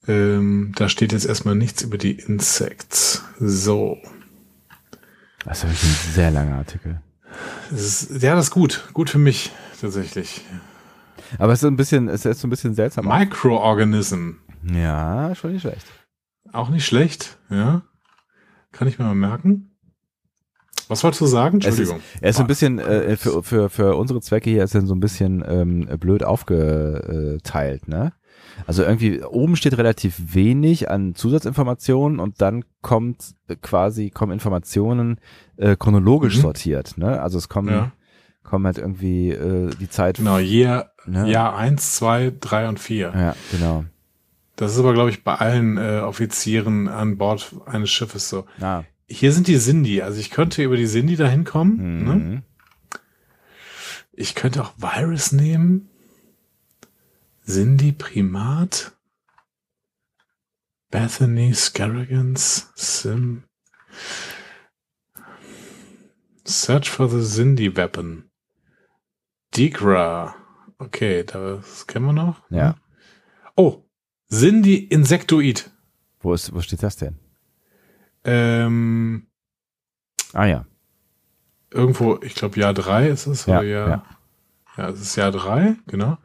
ähm, 0.07 0.73
da 0.76 0.88
steht 0.88 1.12
jetzt 1.12 1.26
erstmal 1.26 1.54
nichts 1.54 1.83
über 1.83 1.99
die 1.99 2.12
Insects. 2.12 3.25
So. 3.38 3.99
Das 5.45 5.59
ist 5.59 5.64
wirklich 5.64 5.83
ein 5.83 6.12
sehr 6.12 6.31
langer 6.31 6.57
Artikel. 6.57 7.00
Das 7.71 7.81
ist, 7.81 8.23
ja, 8.23 8.35
das 8.35 8.47
ist 8.47 8.50
gut. 8.50 8.88
Gut 8.92 9.11
für 9.11 9.19
mich, 9.19 9.50
tatsächlich. 9.81 10.45
Aber 11.38 11.52
es 11.52 11.62
ist 11.62 11.69
ein 11.69 11.76
bisschen, 11.76 12.09
es 12.09 12.25
ist 12.25 12.40
so 12.40 12.47
ein 12.47 12.50
bisschen 12.50 12.75
seltsam. 12.75 13.07
Microorganism. 13.07 14.33
Ja, 14.62 15.35
schon 15.35 15.52
nicht 15.52 15.62
schlecht. 15.62 15.87
Auch 16.52 16.69
nicht 16.69 16.85
schlecht, 16.85 17.38
ja. 17.49 17.83
Kann 18.71 18.88
ich 18.88 18.99
mir 18.99 19.07
mal 19.07 19.14
merken. 19.14 19.72
Was 20.89 21.03
wolltest 21.05 21.21
du 21.21 21.27
sagen? 21.27 21.59
Es 21.59 21.67
ist, 21.67 21.79
Entschuldigung. 21.79 22.01
er 22.21 22.31
ist 22.31 22.37
so 22.37 22.43
ein 22.43 22.47
bisschen, 22.47 22.79
äh, 22.79 23.17
für, 23.17 23.43
für, 23.43 23.69
für 23.71 23.97
unsere 23.97 24.21
Zwecke 24.21 24.51
hier 24.51 24.65
ist 24.65 24.75
er 24.75 24.83
so 24.83 24.95
ein 24.95 25.01
bisschen 25.01 25.45
ähm, 25.47 25.89
blöd 25.99 26.23
aufgeteilt, 26.23 27.89
ne? 27.89 28.12
Also 28.67 28.83
irgendwie 28.83 29.23
oben 29.23 29.57
steht 29.57 29.77
relativ 29.79 30.35
wenig 30.35 30.91
an 30.91 31.15
Zusatzinformationen 31.15 32.19
und 32.21 32.41
dann 32.43 32.65
kommt 32.83 33.35
quasi, 33.62 34.11
kommen 34.11 34.33
Informationen 34.33 35.19
äh, 35.57 35.77
chronologisch 35.77 36.37
Mhm. 36.37 36.41
sortiert, 36.43 36.99
ne? 36.99 37.21
Also 37.23 37.39
es 37.39 37.49
kommen, 37.49 37.69
Ja. 37.71 37.93
kommen 38.43 38.67
halt 38.67 38.79
irgendwie 38.79 39.31
äh, 39.31 39.71
die 39.81 39.89
Zeit. 39.89 40.17
Genau, 40.19 40.39
Jahr, 40.39 40.91
Ne? 41.05 41.29
Jahr 41.29 41.57
eins, 41.57 41.97
zwei, 41.97 42.33
drei 42.39 42.69
und 42.69 42.79
vier. 42.79 43.12
Ja, 43.17 43.35
genau. 43.51 43.85
Das 44.55 44.73
ist 44.75 44.79
aber, 44.79 44.93
glaube 44.93 45.11
ich, 45.11 45.25
bei 45.25 45.35
allen 45.35 45.77
äh, 45.79 45.99
Offizieren 46.01 46.87
an 46.87 47.17
Bord 47.19 47.53
eines 47.67 47.91
Schiffes 47.91 48.29
so. 48.29 48.45
Ah. 48.61 48.83
Hier 49.12 49.33
sind 49.33 49.47
die 49.47 49.59
Sindhi. 49.59 50.00
Also 50.00 50.21
ich 50.21 50.31
könnte 50.31 50.62
über 50.62 50.76
die 50.78 50.87
Sindhi 50.87 51.16
dahin 51.16 51.45
kommen. 51.45 52.04
Ne? 52.04 52.14
Mhm. 52.14 52.42
Ich 54.12 54.35
könnte 54.35 54.62
auch 54.62 54.73
Virus 54.78 55.33
nehmen. 55.33 55.90
Sindhi 57.42 57.92
Primat. 57.92 58.97
Bethany 60.90 61.52
Scaragans. 61.52 62.73
Sim. 62.75 63.45
Search 66.47 66.88
for 66.88 67.11
the 67.11 67.21
Sindhi 67.23 67.76
Weapon. 67.76 68.31
Digra. 69.54 70.35
Okay, 70.78 71.25
das 71.25 71.87
kennen 71.87 72.07
wir 72.07 72.12
noch. 72.14 72.42
Ja. 72.49 72.76
Oh, 73.57 73.85
Sindhi 74.28 74.76
Insectoid. 74.76 75.71
Wo 76.21 76.33
ist, 76.33 76.54
wo 76.54 76.62
steht 76.62 76.83
das 76.83 76.97
denn? 76.97 77.22
Ähm, 78.25 79.26
Ah 80.33 80.47
ja. 80.47 80.64
irgendwo, 81.71 82.19
ich 82.23 82.35
glaube 82.35 82.59
Jahr 82.61 82.75
drei 82.75 83.09
ist 83.09 83.26
es. 83.26 83.47
Ja, 83.47 83.62
Jahr, 83.62 83.88
ja. 83.88 84.05
ja. 84.76 84.88
es 84.88 85.00
ist 85.00 85.17
Jahr 85.17 85.33
drei, 85.33 85.75
genau. 85.87 86.19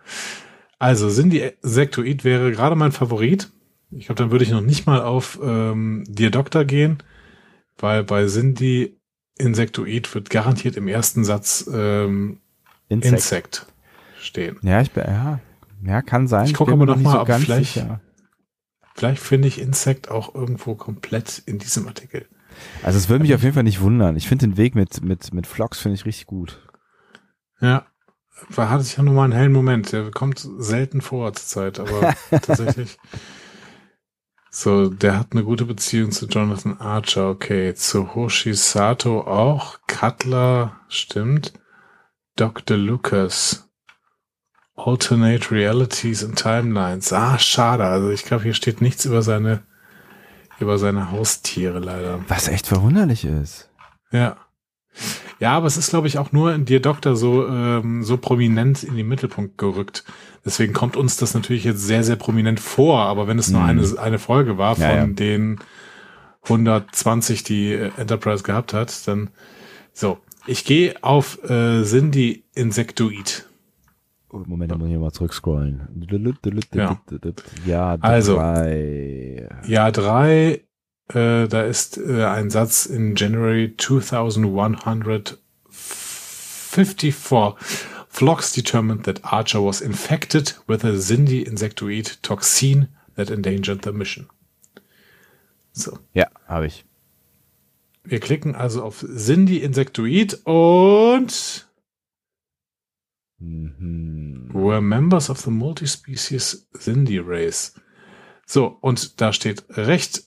Also 0.80 1.10
Cindy 1.10 1.40
Insectoid 1.64 2.24
wäre 2.24 2.52
gerade 2.52 2.76
mein 2.76 2.92
Favorit. 2.92 3.52
Ich 3.92 4.06
glaube, 4.06 4.20
dann 4.22 4.32
würde 4.32 4.44
ich 4.44 4.52
noch 4.52 4.62
nicht 4.62 4.86
mal 4.86 5.02
auf 5.02 5.40
ähm, 5.42 6.04
Dear 6.08 6.30
Doctor 6.30 6.66
gehen, 6.66 6.98
weil 7.78 8.04
bei 8.04 8.28
Cindy 8.28 8.98
Insectoid 9.38 10.14
wird 10.14 10.30
garantiert 10.30 10.76
im 10.78 10.88
ersten 10.88 11.24
Satz 11.24 11.70
ähm, 11.74 12.40
Insekt. 12.90 13.14
Insect 13.14 13.66
stehen. 14.22 14.58
Ja, 14.62 14.82
ich 14.82 14.92
bin, 14.92 15.04
ja, 15.06 15.40
ja, 15.86 16.02
kann 16.02 16.28
sein. 16.28 16.46
Ich 16.46 16.54
gucke 16.54 16.72
aber 16.74 16.86
noch 16.86 16.98
mal, 16.98 17.20
ob 17.20 17.28
ganz 17.28 17.46
vielleicht- 17.46 17.74
sicher. 17.74 18.02
Vielleicht 18.98 19.22
finde 19.22 19.48
ich 19.48 19.62
Insect 19.62 20.10
auch 20.10 20.34
irgendwo 20.34 20.74
komplett 20.74 21.44
in 21.46 21.60
diesem 21.60 21.88
Artikel. 21.88 22.26
Also 22.82 22.98
es 22.98 23.10
würde 23.10 23.22
mich 23.22 23.36
auf 23.36 23.44
jeden 23.44 23.54
Fall 23.54 23.64
nicht 23.64 23.80
wundern. 23.80 24.18
Ich 24.18 24.28
finde 24.28 24.48
den 24.48 24.58
Weg 24.58 24.74
mit, 24.74 25.04
mit, 25.04 25.32
mit 25.36 25.46
Vlogs 25.46 25.80
finde 25.80 25.96
ich 25.96 26.06
richtig 26.06 26.26
gut. 26.26 26.68
Ja, 27.62 27.86
da 28.56 28.70
hatte 28.70 28.84
ich 28.84 28.98
ja 28.98 29.04
nur 29.04 29.14
mal 29.14 29.26
einen 29.26 29.34
hellen 29.34 29.52
Moment. 29.52 29.92
Der 29.92 30.10
kommt 30.10 30.40
selten 30.58 31.02
vor 31.02 31.32
zur 31.34 31.46
Zeit, 31.46 31.80
aber 31.80 32.16
tatsächlich. 32.42 32.98
So, 34.50 34.90
der 34.90 35.20
hat 35.20 35.28
eine 35.32 35.44
gute 35.44 35.66
Beziehung 35.66 36.10
zu 36.10 36.26
Jonathan 36.26 36.80
Archer, 36.80 37.30
okay. 37.30 37.76
Zu 37.76 38.16
Hoshi 38.16 38.56
Sato 38.56 39.22
auch. 39.22 39.78
Cutler, 39.86 40.80
stimmt. 40.88 41.54
Dr. 42.36 42.78
Lucas. 42.78 43.67
Alternate 44.78 45.52
Realities 45.52 46.24
and 46.24 46.38
Timelines. 46.38 47.12
Ah, 47.12 47.38
schade. 47.40 47.84
Also 47.84 48.10
ich 48.12 48.24
glaube, 48.24 48.44
hier 48.44 48.54
steht 48.54 48.80
nichts 48.80 49.06
über 49.06 49.22
seine, 49.22 49.64
über 50.60 50.78
seine 50.78 51.12
Haustiere 51.12 51.80
leider. 51.80 52.20
Was 52.28 52.48
echt 52.48 52.68
verwunderlich 52.68 53.26
ist. 53.26 53.70
Ja. 54.12 54.38
Ja, 55.40 55.52
aber 55.56 55.68
es 55.68 55.78
ist, 55.78 55.90
glaube 55.92 56.08
ich, 56.08 56.18
auch 56.18 56.32
nur 56.32 56.54
in 56.54 56.66
Dear 56.66 56.80
Doctor 56.80 57.16
so, 57.16 57.48
ähm, 57.48 58.04
so 58.04 58.18
prominent 58.18 58.84
in 58.84 58.96
den 58.96 59.08
Mittelpunkt 59.08 59.58
gerückt. 59.58 60.04
Deswegen 60.46 60.74
kommt 60.74 60.96
uns 60.96 61.18
das 61.18 61.34
natürlich 61.36 61.64
jetzt 61.64 61.82
sehr, 61.82 62.04
sehr 62.04 62.16
prominent 62.16 62.60
vor. 62.60 63.02
Aber 63.02 63.28
wenn 63.28 63.38
es 63.38 63.50
nur 63.50 63.62
Mhm. 63.62 63.70
eine, 63.70 64.00
eine 64.00 64.20
Folge 64.20 64.58
war 64.58 64.76
von 64.76 64.84
Ja, 64.84 64.96
ja. 64.96 65.06
den 65.06 65.60
120, 66.44 67.44
die 67.44 67.74
äh, 67.74 67.92
Enterprise 67.98 68.44
gehabt 68.44 68.74
hat, 68.74 69.08
dann 69.08 69.30
so. 69.94 70.20
Ich 70.48 70.64
gehe 70.66 70.96
auf 71.04 71.44
äh, 71.44 71.84
Cindy 71.84 72.44
Insectoid. 72.56 73.46
Moment, 74.46 74.72
da 74.72 74.78
muss 74.78 74.90
ich 74.90 74.98
mal 74.98 75.12
zurückscrollen. 75.12 75.88
Ja. 76.74 77.02
Ja, 77.66 77.98
Also. 78.02 78.36
drei. 78.36 79.50
Jahr 79.66 79.92
drei, 79.92 80.62
äh, 81.10 81.48
da 81.48 81.62
ist 81.64 81.98
äh, 81.98 82.26
ein 82.26 82.50
Satz 82.50 82.86
in 82.86 83.16
January 83.16 83.76
2154. 83.78 85.38
Phlox 88.10 88.52
determined 88.54 89.04
that 89.06 89.24
Archer 89.24 89.64
was 89.64 89.80
infected 89.82 90.56
with 90.68 90.84
a 90.84 90.98
Cindy 91.00 91.44
insectoid 91.44 92.18
toxin 92.24 92.88
that 93.16 93.30
endangered 93.30 93.84
the 93.84 93.92
mission. 93.92 94.28
So. 95.72 96.00
Ja, 96.14 96.28
habe 96.48 96.66
ich. 96.66 96.84
Wir 98.04 98.20
klicken 98.20 98.56
also 98.56 98.84
auf 98.84 99.06
Cindy 99.16 99.58
insectoid 99.58 100.40
und 100.46 101.67
Mhm. 103.40 104.50
were 104.54 104.82
members 104.82 105.30
of 105.30 105.40
the 105.40 105.52
multispecies 105.52 106.68
Cindy 106.78 107.20
race. 107.20 107.80
So, 108.46 108.78
und 108.82 109.22
da 109.22 109.34
steht 109.34 109.66
recht, 109.70 110.24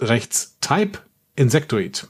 rechts 0.00 0.58
Type 0.60 1.00
Insectoid. 1.34 2.08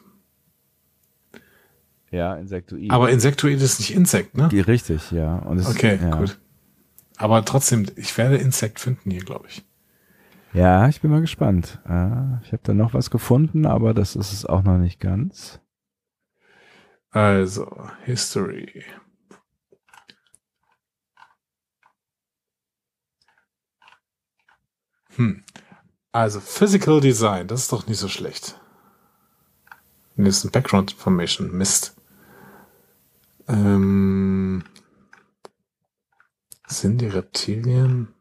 Ja, 2.10 2.36
Insektoid. 2.36 2.90
Aber 2.90 3.10
Insectoid 3.10 3.60
ist 3.60 3.80
nicht 3.80 3.94
Insekt, 3.94 4.36
ne? 4.36 4.48
Die- 4.48 4.60
richtig, 4.60 5.10
ja. 5.10 5.44
Okay, 5.44 5.98
ja. 6.00 6.16
gut. 6.16 6.38
Aber 7.16 7.44
trotzdem, 7.44 7.86
ich 7.96 8.16
werde 8.16 8.36
Insekt 8.36 8.78
finden 8.78 9.10
hier, 9.10 9.24
glaube 9.24 9.48
ich. 9.48 9.64
Ja, 10.52 10.88
ich 10.88 11.00
bin 11.00 11.10
mal 11.10 11.20
gespannt. 11.20 11.80
Ja, 11.88 12.40
ich 12.44 12.52
habe 12.52 12.62
da 12.62 12.72
noch 12.74 12.94
was 12.94 13.10
gefunden, 13.10 13.66
aber 13.66 13.94
das 13.94 14.16
ist 14.16 14.32
es 14.32 14.46
auch 14.46 14.62
noch 14.62 14.78
nicht 14.78 15.00
ganz. 15.00 15.60
Also, 17.10 17.88
History. 18.04 18.84
Hm. 25.16 25.44
Also, 26.12 26.40
Physical 26.40 27.00
Design, 27.00 27.48
das 27.48 27.62
ist 27.62 27.72
doch 27.72 27.86
nicht 27.86 27.98
so 27.98 28.08
schlecht. 28.08 28.58
Nee, 30.14 30.26
Das 30.26 30.38
ist 30.38 30.44
ein 30.44 30.50
Background 30.50 30.92
Information. 30.92 31.50
Mist. 31.52 31.94
Ähm, 33.48 34.64
sind 36.66 37.00
die 37.00 37.06
Reptilien? 37.06 38.14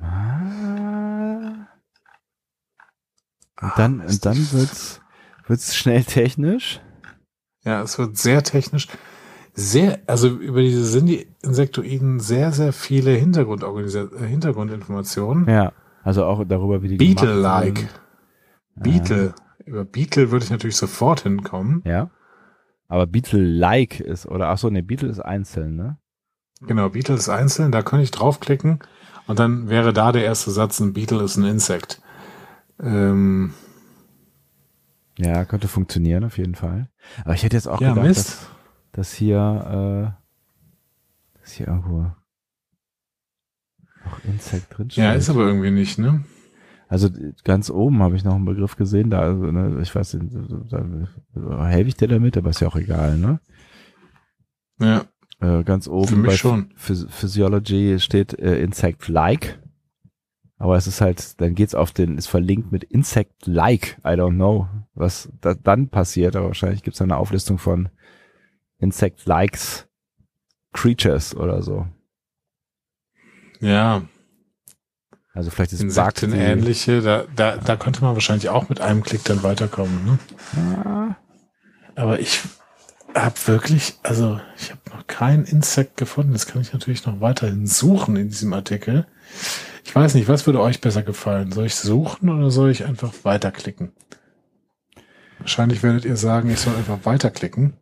Ah. 0.00 1.66
Und 3.60 3.72
dann, 3.76 4.00
und 4.00 4.24
dann 4.26 4.52
wird's, 4.52 5.00
wird's 5.46 5.76
schnell 5.76 6.04
technisch. 6.04 6.80
Ja, 7.64 7.82
es 7.82 7.98
wird 7.98 8.16
sehr 8.16 8.42
technisch. 8.42 8.88
Sehr, 9.58 10.00
also 10.06 10.28
über 10.28 10.60
diese 10.60 10.84
sind 10.84 11.06
die 11.06 11.28
Insektoiden 11.42 12.20
sehr, 12.20 12.52
sehr 12.52 12.74
viele 12.74 13.16
äh, 13.16 13.18
Hintergrundinformationen. 13.18 15.48
Ja. 15.48 15.72
Also 16.02 16.26
auch 16.26 16.44
darüber, 16.44 16.82
wie 16.82 16.88
die 16.88 16.96
Beetle-like. 16.96 17.88
Beetle. 18.76 19.34
Über 19.64 19.84
Beetle 19.84 20.30
würde 20.30 20.44
ich 20.44 20.50
natürlich 20.50 20.76
sofort 20.76 21.22
hinkommen. 21.22 21.82
Ja. 21.86 22.10
Aber 22.86 23.06
Beetle-like 23.06 24.00
ist, 24.00 24.26
oder 24.26 24.50
ach 24.50 24.58
so, 24.58 24.68
ne, 24.70 24.82
Beetle 24.82 25.08
ist 25.08 25.20
einzeln, 25.20 25.74
ne? 25.74 25.96
Genau, 26.60 26.90
Beetle 26.90 27.16
ist 27.16 27.28
einzeln, 27.28 27.72
da 27.72 27.82
könnte 27.82 28.04
ich 28.04 28.10
draufklicken 28.10 28.78
und 29.26 29.38
dann 29.38 29.68
wäre 29.68 29.92
da 29.92 30.12
der 30.12 30.24
erste 30.24 30.50
Satz, 30.50 30.80
ein 30.80 30.92
Beetle 30.92 31.22
ist 31.24 31.36
ein 31.36 31.44
Insekt. 31.44 32.00
Ähm, 32.80 33.52
Ja, 35.18 35.44
könnte 35.46 35.68
funktionieren 35.68 36.24
auf 36.24 36.38
jeden 36.38 36.54
Fall. 36.54 36.88
Aber 37.24 37.34
ich 37.34 37.42
hätte 37.42 37.56
jetzt 37.56 37.68
auch 37.68 37.80
Ja, 37.80 37.90
gedacht, 37.90 38.06
Mist. 38.06 38.28
dass, 38.28 38.46
dass 38.96 39.12
hier, 39.12 40.16
äh, 40.16 41.38
dass 41.40 41.52
hier 41.52 41.68
irgendwo 41.68 42.10
noch 44.04 44.24
Insekt 44.24 44.76
drin 44.76 44.90
steht. 44.90 45.04
ja, 45.04 45.12
ist 45.12 45.28
aber 45.30 45.46
irgendwie 45.46 45.70
nicht, 45.70 45.98
ne? 45.98 46.24
Also 46.88 47.10
ganz 47.44 47.68
oben 47.70 48.02
habe 48.02 48.16
ich 48.16 48.24
noch 48.24 48.34
einen 48.34 48.44
Begriff 48.44 48.76
gesehen, 48.76 49.10
da, 49.10 49.20
also, 49.20 49.50
ne, 49.50 49.80
ich 49.82 49.94
weiß, 49.94 50.14
nicht, 50.14 50.34
da, 50.70 50.86
da 51.34 51.66
helfe 51.66 51.88
ich 51.88 51.96
dir 51.96 52.08
damit, 52.08 52.36
aber 52.36 52.50
ist 52.50 52.60
ja 52.60 52.68
auch 52.68 52.76
egal, 52.76 53.18
ne? 53.18 53.40
Ja, 54.80 55.04
Äh, 55.40 55.64
ganz 55.64 55.88
oben 55.88 56.08
Für 56.08 56.16
mich 56.16 56.26
bei 56.30 56.36
schon. 56.36 56.72
Phys 56.76 57.06
Physiology 57.10 57.98
steht 57.98 58.38
äh, 58.38 58.62
Insect-like. 58.62 59.60
Aber 60.58 60.76
es 60.76 60.86
ist 60.86 61.02
halt, 61.02 61.38
dann 61.42 61.54
geht's 61.54 61.74
auf 61.74 61.92
den, 61.92 62.16
ist 62.16 62.28
verlinkt 62.28 62.72
mit 62.72 62.84
Insect-like. 62.84 63.98
I 64.04 64.16
don't 64.16 64.36
know, 64.36 64.68
was 64.94 65.30
da, 65.42 65.52
dann 65.54 65.88
passiert, 65.88 66.36
aber 66.36 66.46
wahrscheinlich 66.46 66.82
gibt's 66.82 66.98
da 66.98 67.04
eine 67.04 67.18
Auflistung 67.18 67.58
von 67.58 67.90
Insect-likes 68.78 69.86
Creatures 70.72 71.34
oder 71.34 71.62
so. 71.62 71.86
ja, 73.60 74.02
Also 75.32 75.50
vielleicht 75.50 75.72
ist 75.72 75.80
Insekten 75.80 76.32
ähnliche, 76.32 77.00
da, 77.00 77.24
da, 77.34 77.56
da 77.56 77.76
könnte 77.76 78.02
man 78.02 78.14
wahrscheinlich 78.14 78.48
auch 78.48 78.68
mit 78.68 78.80
einem 78.80 79.02
Klick 79.02 79.24
dann 79.24 79.42
weiterkommen, 79.42 80.04
ne? 80.04 80.18
Ah, 80.84 81.16
Aber 81.94 82.20
ich 82.20 82.40
habe 83.14 83.34
wirklich, 83.46 83.94
also 84.02 84.40
ich 84.58 84.70
habe 84.70 84.80
noch 84.94 85.06
kein 85.06 85.44
Insekt 85.44 85.96
gefunden. 85.96 86.32
Das 86.32 86.46
kann 86.46 86.60
ich 86.60 86.72
natürlich 86.72 87.06
noch 87.06 87.20
weiterhin 87.20 87.66
suchen 87.66 88.16
in 88.16 88.28
diesem 88.28 88.52
Artikel. 88.52 89.06
Ich 89.84 89.94
weiß 89.94 90.14
nicht, 90.14 90.28
was 90.28 90.46
würde 90.46 90.60
euch 90.60 90.80
besser 90.80 91.02
gefallen? 91.02 91.52
Soll 91.52 91.66
ich 91.66 91.76
suchen 91.76 92.28
oder 92.28 92.50
soll 92.50 92.70
ich 92.70 92.84
einfach 92.84 93.12
weiterklicken? 93.22 93.92
Wahrscheinlich 95.38 95.82
werdet 95.82 96.04
ihr 96.04 96.16
sagen, 96.16 96.50
ich 96.50 96.58
soll 96.60 96.74
einfach 96.76 96.98
weiterklicken, 97.04 97.74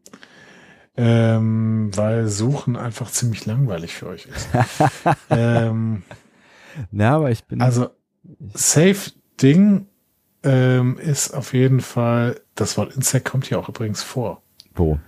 ähm, 0.96 1.90
weil 1.94 2.28
Suchen 2.28 2.76
einfach 2.76 3.10
ziemlich 3.10 3.46
langweilig 3.46 3.94
für 3.94 4.06
euch 4.06 4.26
ist. 4.26 4.48
ähm, 5.30 6.02
Na, 6.90 7.16
aber 7.16 7.30
ich 7.30 7.44
bin. 7.44 7.60
also 7.60 7.88
Safe 8.54 9.12
Ding 9.42 9.88
ähm, 10.42 10.98
ist 10.98 11.32
auf 11.32 11.52
jeden 11.52 11.80
Fall, 11.80 12.40
das 12.54 12.76
Wort 12.78 12.94
Insect 12.94 13.24
kommt 13.24 13.46
hier 13.46 13.58
auch 13.58 13.68
übrigens 13.68 14.02
vor. 14.02 14.42
wo? 14.74 14.98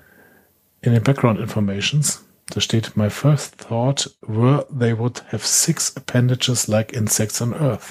In 0.80 0.92
den 0.92 1.02
Background 1.02 1.40
Informations, 1.40 2.24
da 2.50 2.60
steht, 2.60 2.96
my 2.96 3.10
first 3.10 3.58
thought 3.58 4.16
were 4.22 4.66
they 4.76 4.96
would 4.96 5.24
have 5.32 5.44
six 5.46 5.96
appendages 5.96 6.68
like 6.68 6.92
insects 6.92 7.40
on 7.40 7.52
Earth. 7.54 7.90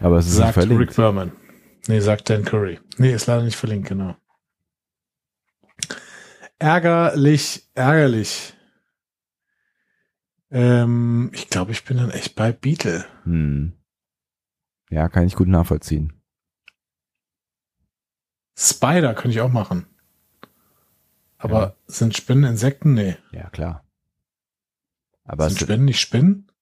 Aber 0.00 0.18
es 0.18 0.26
ist 0.26 0.32
nicht 0.38 0.46
Sagt 0.46 0.56
Rick 0.58 0.66
verlinkt. 0.68 0.96
Berman. 0.96 1.32
Nee, 1.88 2.00
sagt 2.00 2.30
Dan 2.30 2.44
Curry. 2.44 2.78
Nee, 2.98 3.12
ist 3.12 3.26
leider 3.26 3.42
nicht 3.42 3.56
verlinkt, 3.56 3.88
genau. 3.88 4.14
Ärgerlich, 6.60 7.68
ärgerlich. 7.74 8.54
Ähm, 10.50 11.30
ich 11.32 11.48
glaube, 11.48 11.72
ich 11.72 11.84
bin 11.84 11.96
dann 11.96 12.10
echt 12.10 12.36
bei 12.36 12.52
Beetle. 12.52 13.06
Hm. 13.24 13.72
Ja, 14.90 15.08
kann 15.08 15.26
ich 15.26 15.36
gut 15.36 15.48
nachvollziehen. 15.48 16.12
Spider 18.58 19.14
könnte 19.14 19.30
ich 19.30 19.40
auch 19.40 19.50
machen. 19.50 19.86
Aber 21.38 21.76
sind 21.86 22.14
Spinnen 22.14 22.44
Insekten? 22.44 22.92
Nee. 22.92 23.16
Ja, 23.32 23.48
klar. 23.48 23.86
Aber, 25.24 25.48
sind 25.48 25.60
Spinnen 25.60 25.86
nicht 25.86 26.00
Spinnen? 26.00 26.52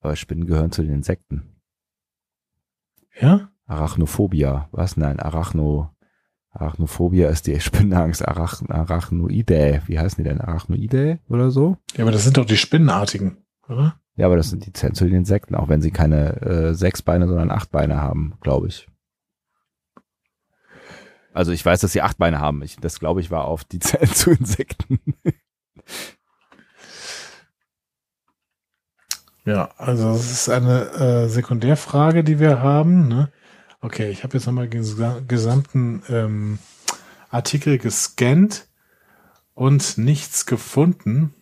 aber 0.00 0.16
Spinnen 0.16 0.46
gehören 0.46 0.72
zu 0.72 0.82
den 0.82 0.94
Insekten. 0.94 1.60
Ja? 3.20 3.52
Arachnophobia. 3.66 4.68
Was? 4.72 4.96
Nein, 4.96 5.20
Arachno. 5.20 5.94
Arachnophobia 6.52 7.28
ist 7.28 7.46
die 7.46 7.60
Spinnenangst. 7.60 8.26
Arach, 8.26 8.60
Arachnoidae. 8.68 9.82
Wie 9.86 9.98
heißen 9.98 10.22
die 10.22 10.28
denn? 10.28 10.40
Arachnoidae 10.40 11.18
oder 11.28 11.50
so? 11.50 11.76
Ja, 11.96 12.04
aber 12.04 12.12
das 12.12 12.24
sind 12.24 12.36
doch 12.36 12.44
die 12.44 12.56
Spinnenartigen, 12.56 13.38
oder? 13.68 13.96
Ja, 14.16 14.26
aber 14.26 14.36
das 14.36 14.50
sind 14.50 14.66
die 14.66 14.72
zu 14.72 15.04
den 15.04 15.14
Insekten, 15.14 15.54
auch 15.54 15.68
wenn 15.68 15.80
sie 15.80 15.92
keine 15.92 16.40
äh, 16.42 16.74
sechs 16.74 17.02
Beine, 17.02 17.26
sondern 17.26 17.50
acht 17.50 17.70
Beine 17.70 18.02
haben, 18.02 18.34
glaube 18.40 18.66
ich. 18.66 18.88
Also 21.32 21.52
ich 21.52 21.64
weiß, 21.64 21.80
dass 21.80 21.92
sie 21.92 22.02
acht 22.02 22.18
Beine 22.18 22.40
haben. 22.40 22.62
Ich, 22.62 22.76
das 22.76 22.98
glaube 22.98 23.20
ich 23.20 23.30
war 23.30 23.44
auf 23.44 23.64
die 23.64 23.78
zählen 23.78 24.12
zu 24.12 24.32
Insekten. 24.32 24.98
Ja, 29.44 29.70
also 29.78 30.12
das 30.12 30.30
ist 30.30 30.48
eine 30.50 30.90
äh, 30.90 31.28
Sekundärfrage, 31.28 32.24
die 32.24 32.38
wir 32.38 32.60
haben. 32.60 33.08
Ne? 33.08 33.32
Okay, 33.80 34.10
ich 34.10 34.22
habe 34.24 34.36
jetzt 34.36 34.46
nochmal 34.46 34.68
den 34.68 34.82
gesa- 34.82 35.20
gesamten 35.26 36.02
ähm, 36.08 36.58
Artikel 37.30 37.78
gescannt 37.78 38.66
und 39.54 39.96
nichts 39.98 40.46
gefunden. 40.46 41.34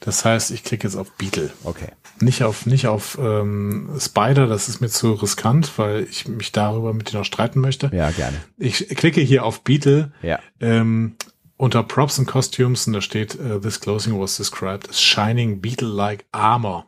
Das 0.00 0.24
heißt, 0.24 0.50
ich 0.50 0.64
klicke 0.64 0.86
jetzt 0.86 0.96
auf 0.96 1.10
Beetle. 1.12 1.50
Okay. 1.64 1.88
Nicht 2.20 2.42
auf, 2.44 2.66
nicht 2.66 2.86
auf 2.86 3.16
ähm, 3.20 3.90
Spider, 3.98 4.46
das 4.46 4.68
ist 4.68 4.80
mir 4.80 4.88
zu 4.90 5.12
riskant, 5.14 5.72
weil 5.78 6.04
ich 6.04 6.28
mich 6.28 6.52
darüber 6.52 6.92
mit 6.92 7.10
dir 7.10 7.18
noch 7.18 7.24
streiten 7.24 7.60
möchte. 7.60 7.90
Ja, 7.92 8.10
gerne. 8.10 8.36
Ich 8.58 8.86
klicke 8.90 9.20
hier 9.22 9.44
auf 9.44 9.62
Beetle 9.62 10.12
Ja. 10.22 10.38
ähm, 10.60 11.16
unter 11.56 11.82
Props 11.82 12.18
and 12.18 12.28
Costumes 12.28 12.86
und 12.86 12.92
da 12.92 13.00
steht, 13.00 13.38
uh, 13.40 13.58
this 13.58 13.80
clothing 13.80 14.20
was 14.20 14.36
described 14.36 14.88
as 14.90 15.00
shining 15.00 15.60
beetle-like 15.60 16.26
armor. 16.32 16.86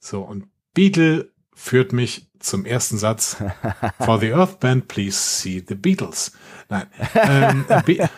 So, 0.00 0.22
und 0.22 0.46
Beetle 0.72 1.30
führt 1.54 1.92
mich 1.92 2.26
zum 2.38 2.64
ersten 2.64 2.98
Satz. 2.98 3.36
For 4.04 4.18
the 4.18 4.30
Earth 4.32 4.58
Band, 4.60 4.88
please 4.88 5.16
see 5.16 5.64
the 5.66 5.74
Beatles. 5.74 6.32
Nein. 6.68 6.86
Ähm, 7.14 7.64
a, 7.68 7.80
Be 7.82 8.08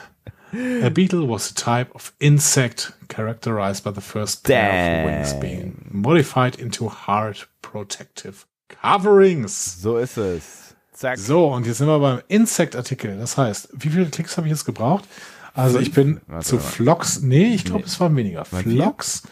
a 0.85 0.88
beetle 0.88 1.29
was 1.29 1.51
a 1.51 1.55
type 1.55 1.92
of 1.94 2.12
insect 2.20 2.92
characterized 3.09 3.83
by 3.85 3.90
the 3.94 4.01
first 4.01 4.44
pair 4.44 5.01
of 5.05 5.11
wings 5.11 5.31
Dang. 5.33 5.40
being 5.40 5.87
modified 5.90 6.57
into 6.57 6.88
hard 6.88 7.49
protective 7.61 8.47
coverings. 8.68 9.81
So 9.83 9.99
ist 9.99 10.16
es. 10.16 10.75
Zack. 10.92 11.18
So, 11.18 11.49
und 11.53 11.66
jetzt 11.66 11.79
sind 11.79 11.88
wir 11.88 11.99
beim 11.99 12.20
Insect-Artikel. 12.29 13.18
Das 13.18 13.37
heißt, 13.37 13.70
wie 13.73 13.88
viele 13.90 14.07
Klicks 14.07 14.37
habe 14.37 14.47
ich 14.47 14.53
jetzt 14.53 14.64
gebraucht? 14.64 15.05
Also 15.53 15.81
ich 15.81 15.90
bin 15.92 16.20
Warte 16.29 16.47
zu 16.47 16.55
mal. 16.57 16.61
Flocks, 16.62 17.20
nee, 17.20 17.55
ich 17.55 17.64
glaube, 17.64 17.81
Nee. 17.81 17.87
es 17.87 17.99
waren 18.01 18.16
weniger. 18.16 18.44
Flocks, 18.44 19.23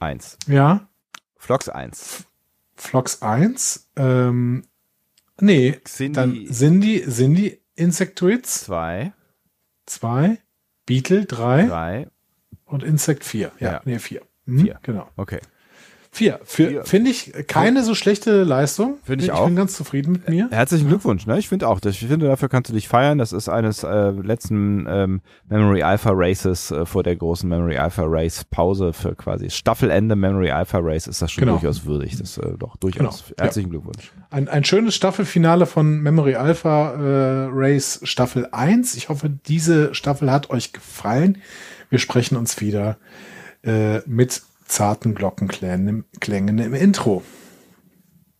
Eins. 0.00 0.36
ja, 0.48 0.88
Flox 1.36 1.68
eins. 1.68 2.24
Flocks 2.76 3.22
1, 3.22 3.90
ähm, 3.96 4.64
nee, 5.40 5.78
Cindy 5.86 6.12
dann 6.12 6.46
Cindy, 6.52 7.04
Cindy 7.08 7.60
Insectoids 7.76 8.64
zwei, 8.64 9.12
2, 9.86 10.38
Beetle 10.86 11.24
3 11.26 11.66
drei. 11.66 12.06
und 12.66 12.82
Insect 12.82 13.24
4. 13.24 13.52
Ja, 13.60 13.72
Ja. 13.72 13.82
nee, 13.84 13.98
4. 13.98 14.22
Hm, 14.46 14.58
Vier. 14.60 14.78
Genau. 14.82 15.08
Okay. 15.16 15.40
4. 16.14 16.40
Vier. 16.44 16.84
Finde 16.84 17.10
ich 17.10 17.32
keine 17.48 17.82
so 17.82 17.94
schlechte 17.96 18.44
Leistung. 18.44 18.98
Find 19.04 19.20
ich 19.20 19.28
Ich 19.28 19.32
auch. 19.32 19.46
bin 19.46 19.56
ganz 19.56 19.74
zufrieden 19.74 20.12
mit 20.12 20.28
mir. 20.28 20.48
Herzlichen 20.52 20.86
Glückwunsch, 20.86 21.26
ne? 21.26 21.38
Ich 21.40 21.48
finde 21.48 21.66
auch, 21.68 21.80
ich 21.84 21.98
finde, 21.98 22.26
dafür 22.28 22.48
kannst 22.48 22.70
du 22.70 22.74
dich 22.74 22.86
feiern. 22.86 23.18
Das 23.18 23.32
ist 23.32 23.48
eines 23.48 23.82
äh, 23.82 24.10
letzten 24.10 24.86
ähm, 24.88 25.20
Memory 25.48 25.82
Alpha 25.82 26.10
Races 26.12 26.70
äh, 26.70 26.86
vor 26.86 27.02
der 27.02 27.16
großen 27.16 27.48
Memory 27.48 27.78
Alpha 27.78 28.04
Race 28.06 28.44
Pause 28.44 28.92
für 28.92 29.16
quasi 29.16 29.50
Staffelende 29.50 30.14
Memory 30.14 30.52
Alpha 30.52 30.78
Race 30.80 31.08
ist 31.08 31.20
das 31.20 31.32
schon 31.32 31.42
Genau. 31.42 31.54
durchaus 31.58 31.84
würdig. 31.84 32.16
Das 32.16 32.38
äh, 32.38 32.52
doch 32.58 32.76
durchaus. 32.76 33.24
Genau, 33.26 33.36
Herzlichen 33.42 33.70
Glückwunsch. 33.70 34.12
Ein, 34.30 34.46
ein 34.48 34.62
schönes 34.62 34.94
Staffelfinale 34.94 35.66
von 35.66 35.98
Memory 36.00 36.36
Alpha 36.36 36.92
äh, 36.92 37.48
Race 37.52 37.98
Staffel 38.04 38.46
1. 38.52 38.94
Ich 38.94 39.08
hoffe, 39.08 39.30
diese 39.46 39.94
Staffel 39.96 40.30
hat 40.30 40.50
euch 40.50 40.72
gefallen. 40.72 41.38
Wir 41.90 41.98
sprechen 41.98 42.36
uns 42.36 42.60
wieder 42.60 42.98
äh, 43.64 43.98
mit 44.06 44.42
zarten 44.64 45.14
Glockenklängen 45.14 46.04
im, 46.58 46.74
Intro. 46.74 47.22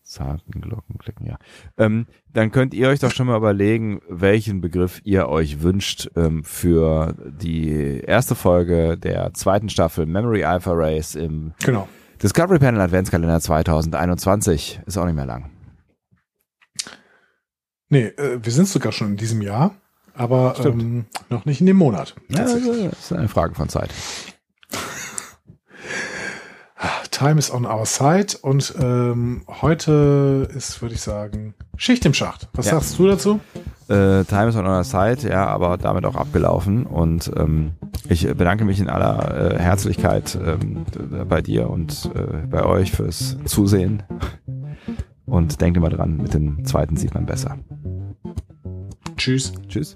Zarten 0.03 0.61
Glockenklicken, 0.61 1.25
ja. 1.25 1.37
Ähm, 1.77 2.05
dann 2.31 2.51
könnt 2.51 2.73
ihr 2.73 2.89
euch 2.89 2.99
doch 2.99 3.11
schon 3.11 3.27
mal 3.27 3.37
überlegen, 3.37 4.01
welchen 4.07 4.61
Begriff 4.61 5.01
ihr 5.03 5.27
euch 5.27 5.61
wünscht 5.61 6.09
ähm, 6.15 6.43
für 6.43 7.15
die 7.41 7.99
erste 8.01 8.35
Folge 8.35 8.97
der 8.97 9.33
zweiten 9.33 9.69
Staffel 9.69 10.05
Memory 10.05 10.43
Alpha 10.43 10.71
Race 10.73 11.15
im 11.15 11.53
Genau. 11.63 11.87
Discovery 12.21 12.59
Panel 12.59 12.81
Adventskalender 12.81 13.39
2021. 13.39 14.79
Ist 14.85 14.97
auch 14.97 15.05
nicht 15.05 15.15
mehr 15.15 15.25
lang. 15.25 15.49
Nee, 17.89 18.05
äh, 18.05 18.39
wir 18.41 18.51
sind 18.51 18.67
sogar 18.67 18.91
schon 18.91 19.09
in 19.09 19.17
diesem 19.17 19.41
Jahr, 19.41 19.75
aber 20.13 20.55
ähm, 20.63 21.05
noch 21.29 21.45
nicht 21.45 21.61
in 21.61 21.67
dem 21.67 21.77
Monat. 21.77 22.15
Ja, 22.29 22.43
das 22.43 22.53
ist 22.53 23.13
eine 23.13 23.27
Frage 23.27 23.55
von 23.55 23.69
Zeit. 23.69 23.89
Time 27.17 27.39
is 27.39 27.49
on 27.49 27.65
our 27.65 27.85
side 27.85 28.37
und 28.41 28.73
ähm, 28.81 29.43
heute 29.61 30.49
ist, 30.53 30.81
würde 30.81 30.95
ich 30.95 31.01
sagen, 31.01 31.53
Schicht 31.77 32.05
im 32.05 32.13
Schacht. 32.13 32.49
Was 32.53 32.65
Ja. 32.65 32.73
sagst 32.73 32.99
du 32.99 33.07
dazu? 33.07 33.39
Äh, 33.87 34.25
Time 34.25 34.49
is 34.49 34.55
on 34.57 34.67
our 34.67 34.83
side, 34.83 35.25
ja, 35.29 35.45
aber 35.45 35.77
damit 35.77 36.05
auch 36.05 36.15
abgelaufen. 36.15 36.85
Und 36.85 37.31
ähm, 37.37 37.71
ich 38.09 38.27
bedanke 38.27 38.65
mich 38.65 38.81
in 38.81 38.89
aller 38.89 39.53
äh, 39.53 39.59
Herzlichkeit 39.59 40.37
ähm, 40.45 40.83
bei 41.29 41.41
dir 41.41 41.69
und 41.69 42.11
äh, 42.15 42.45
bei 42.47 42.65
euch 42.65 42.91
fürs 42.91 43.37
Zusehen. 43.45 44.03
Und 45.25 45.61
denkt 45.61 45.77
immer 45.77 45.89
dran, 45.89 46.17
mit 46.17 46.33
dem 46.33 46.65
zweiten 46.65 46.97
sieht 46.97 47.13
man 47.13 47.25
besser. 47.25 47.57
Tschüss. 49.15 49.53
Tschüss. 49.69 49.95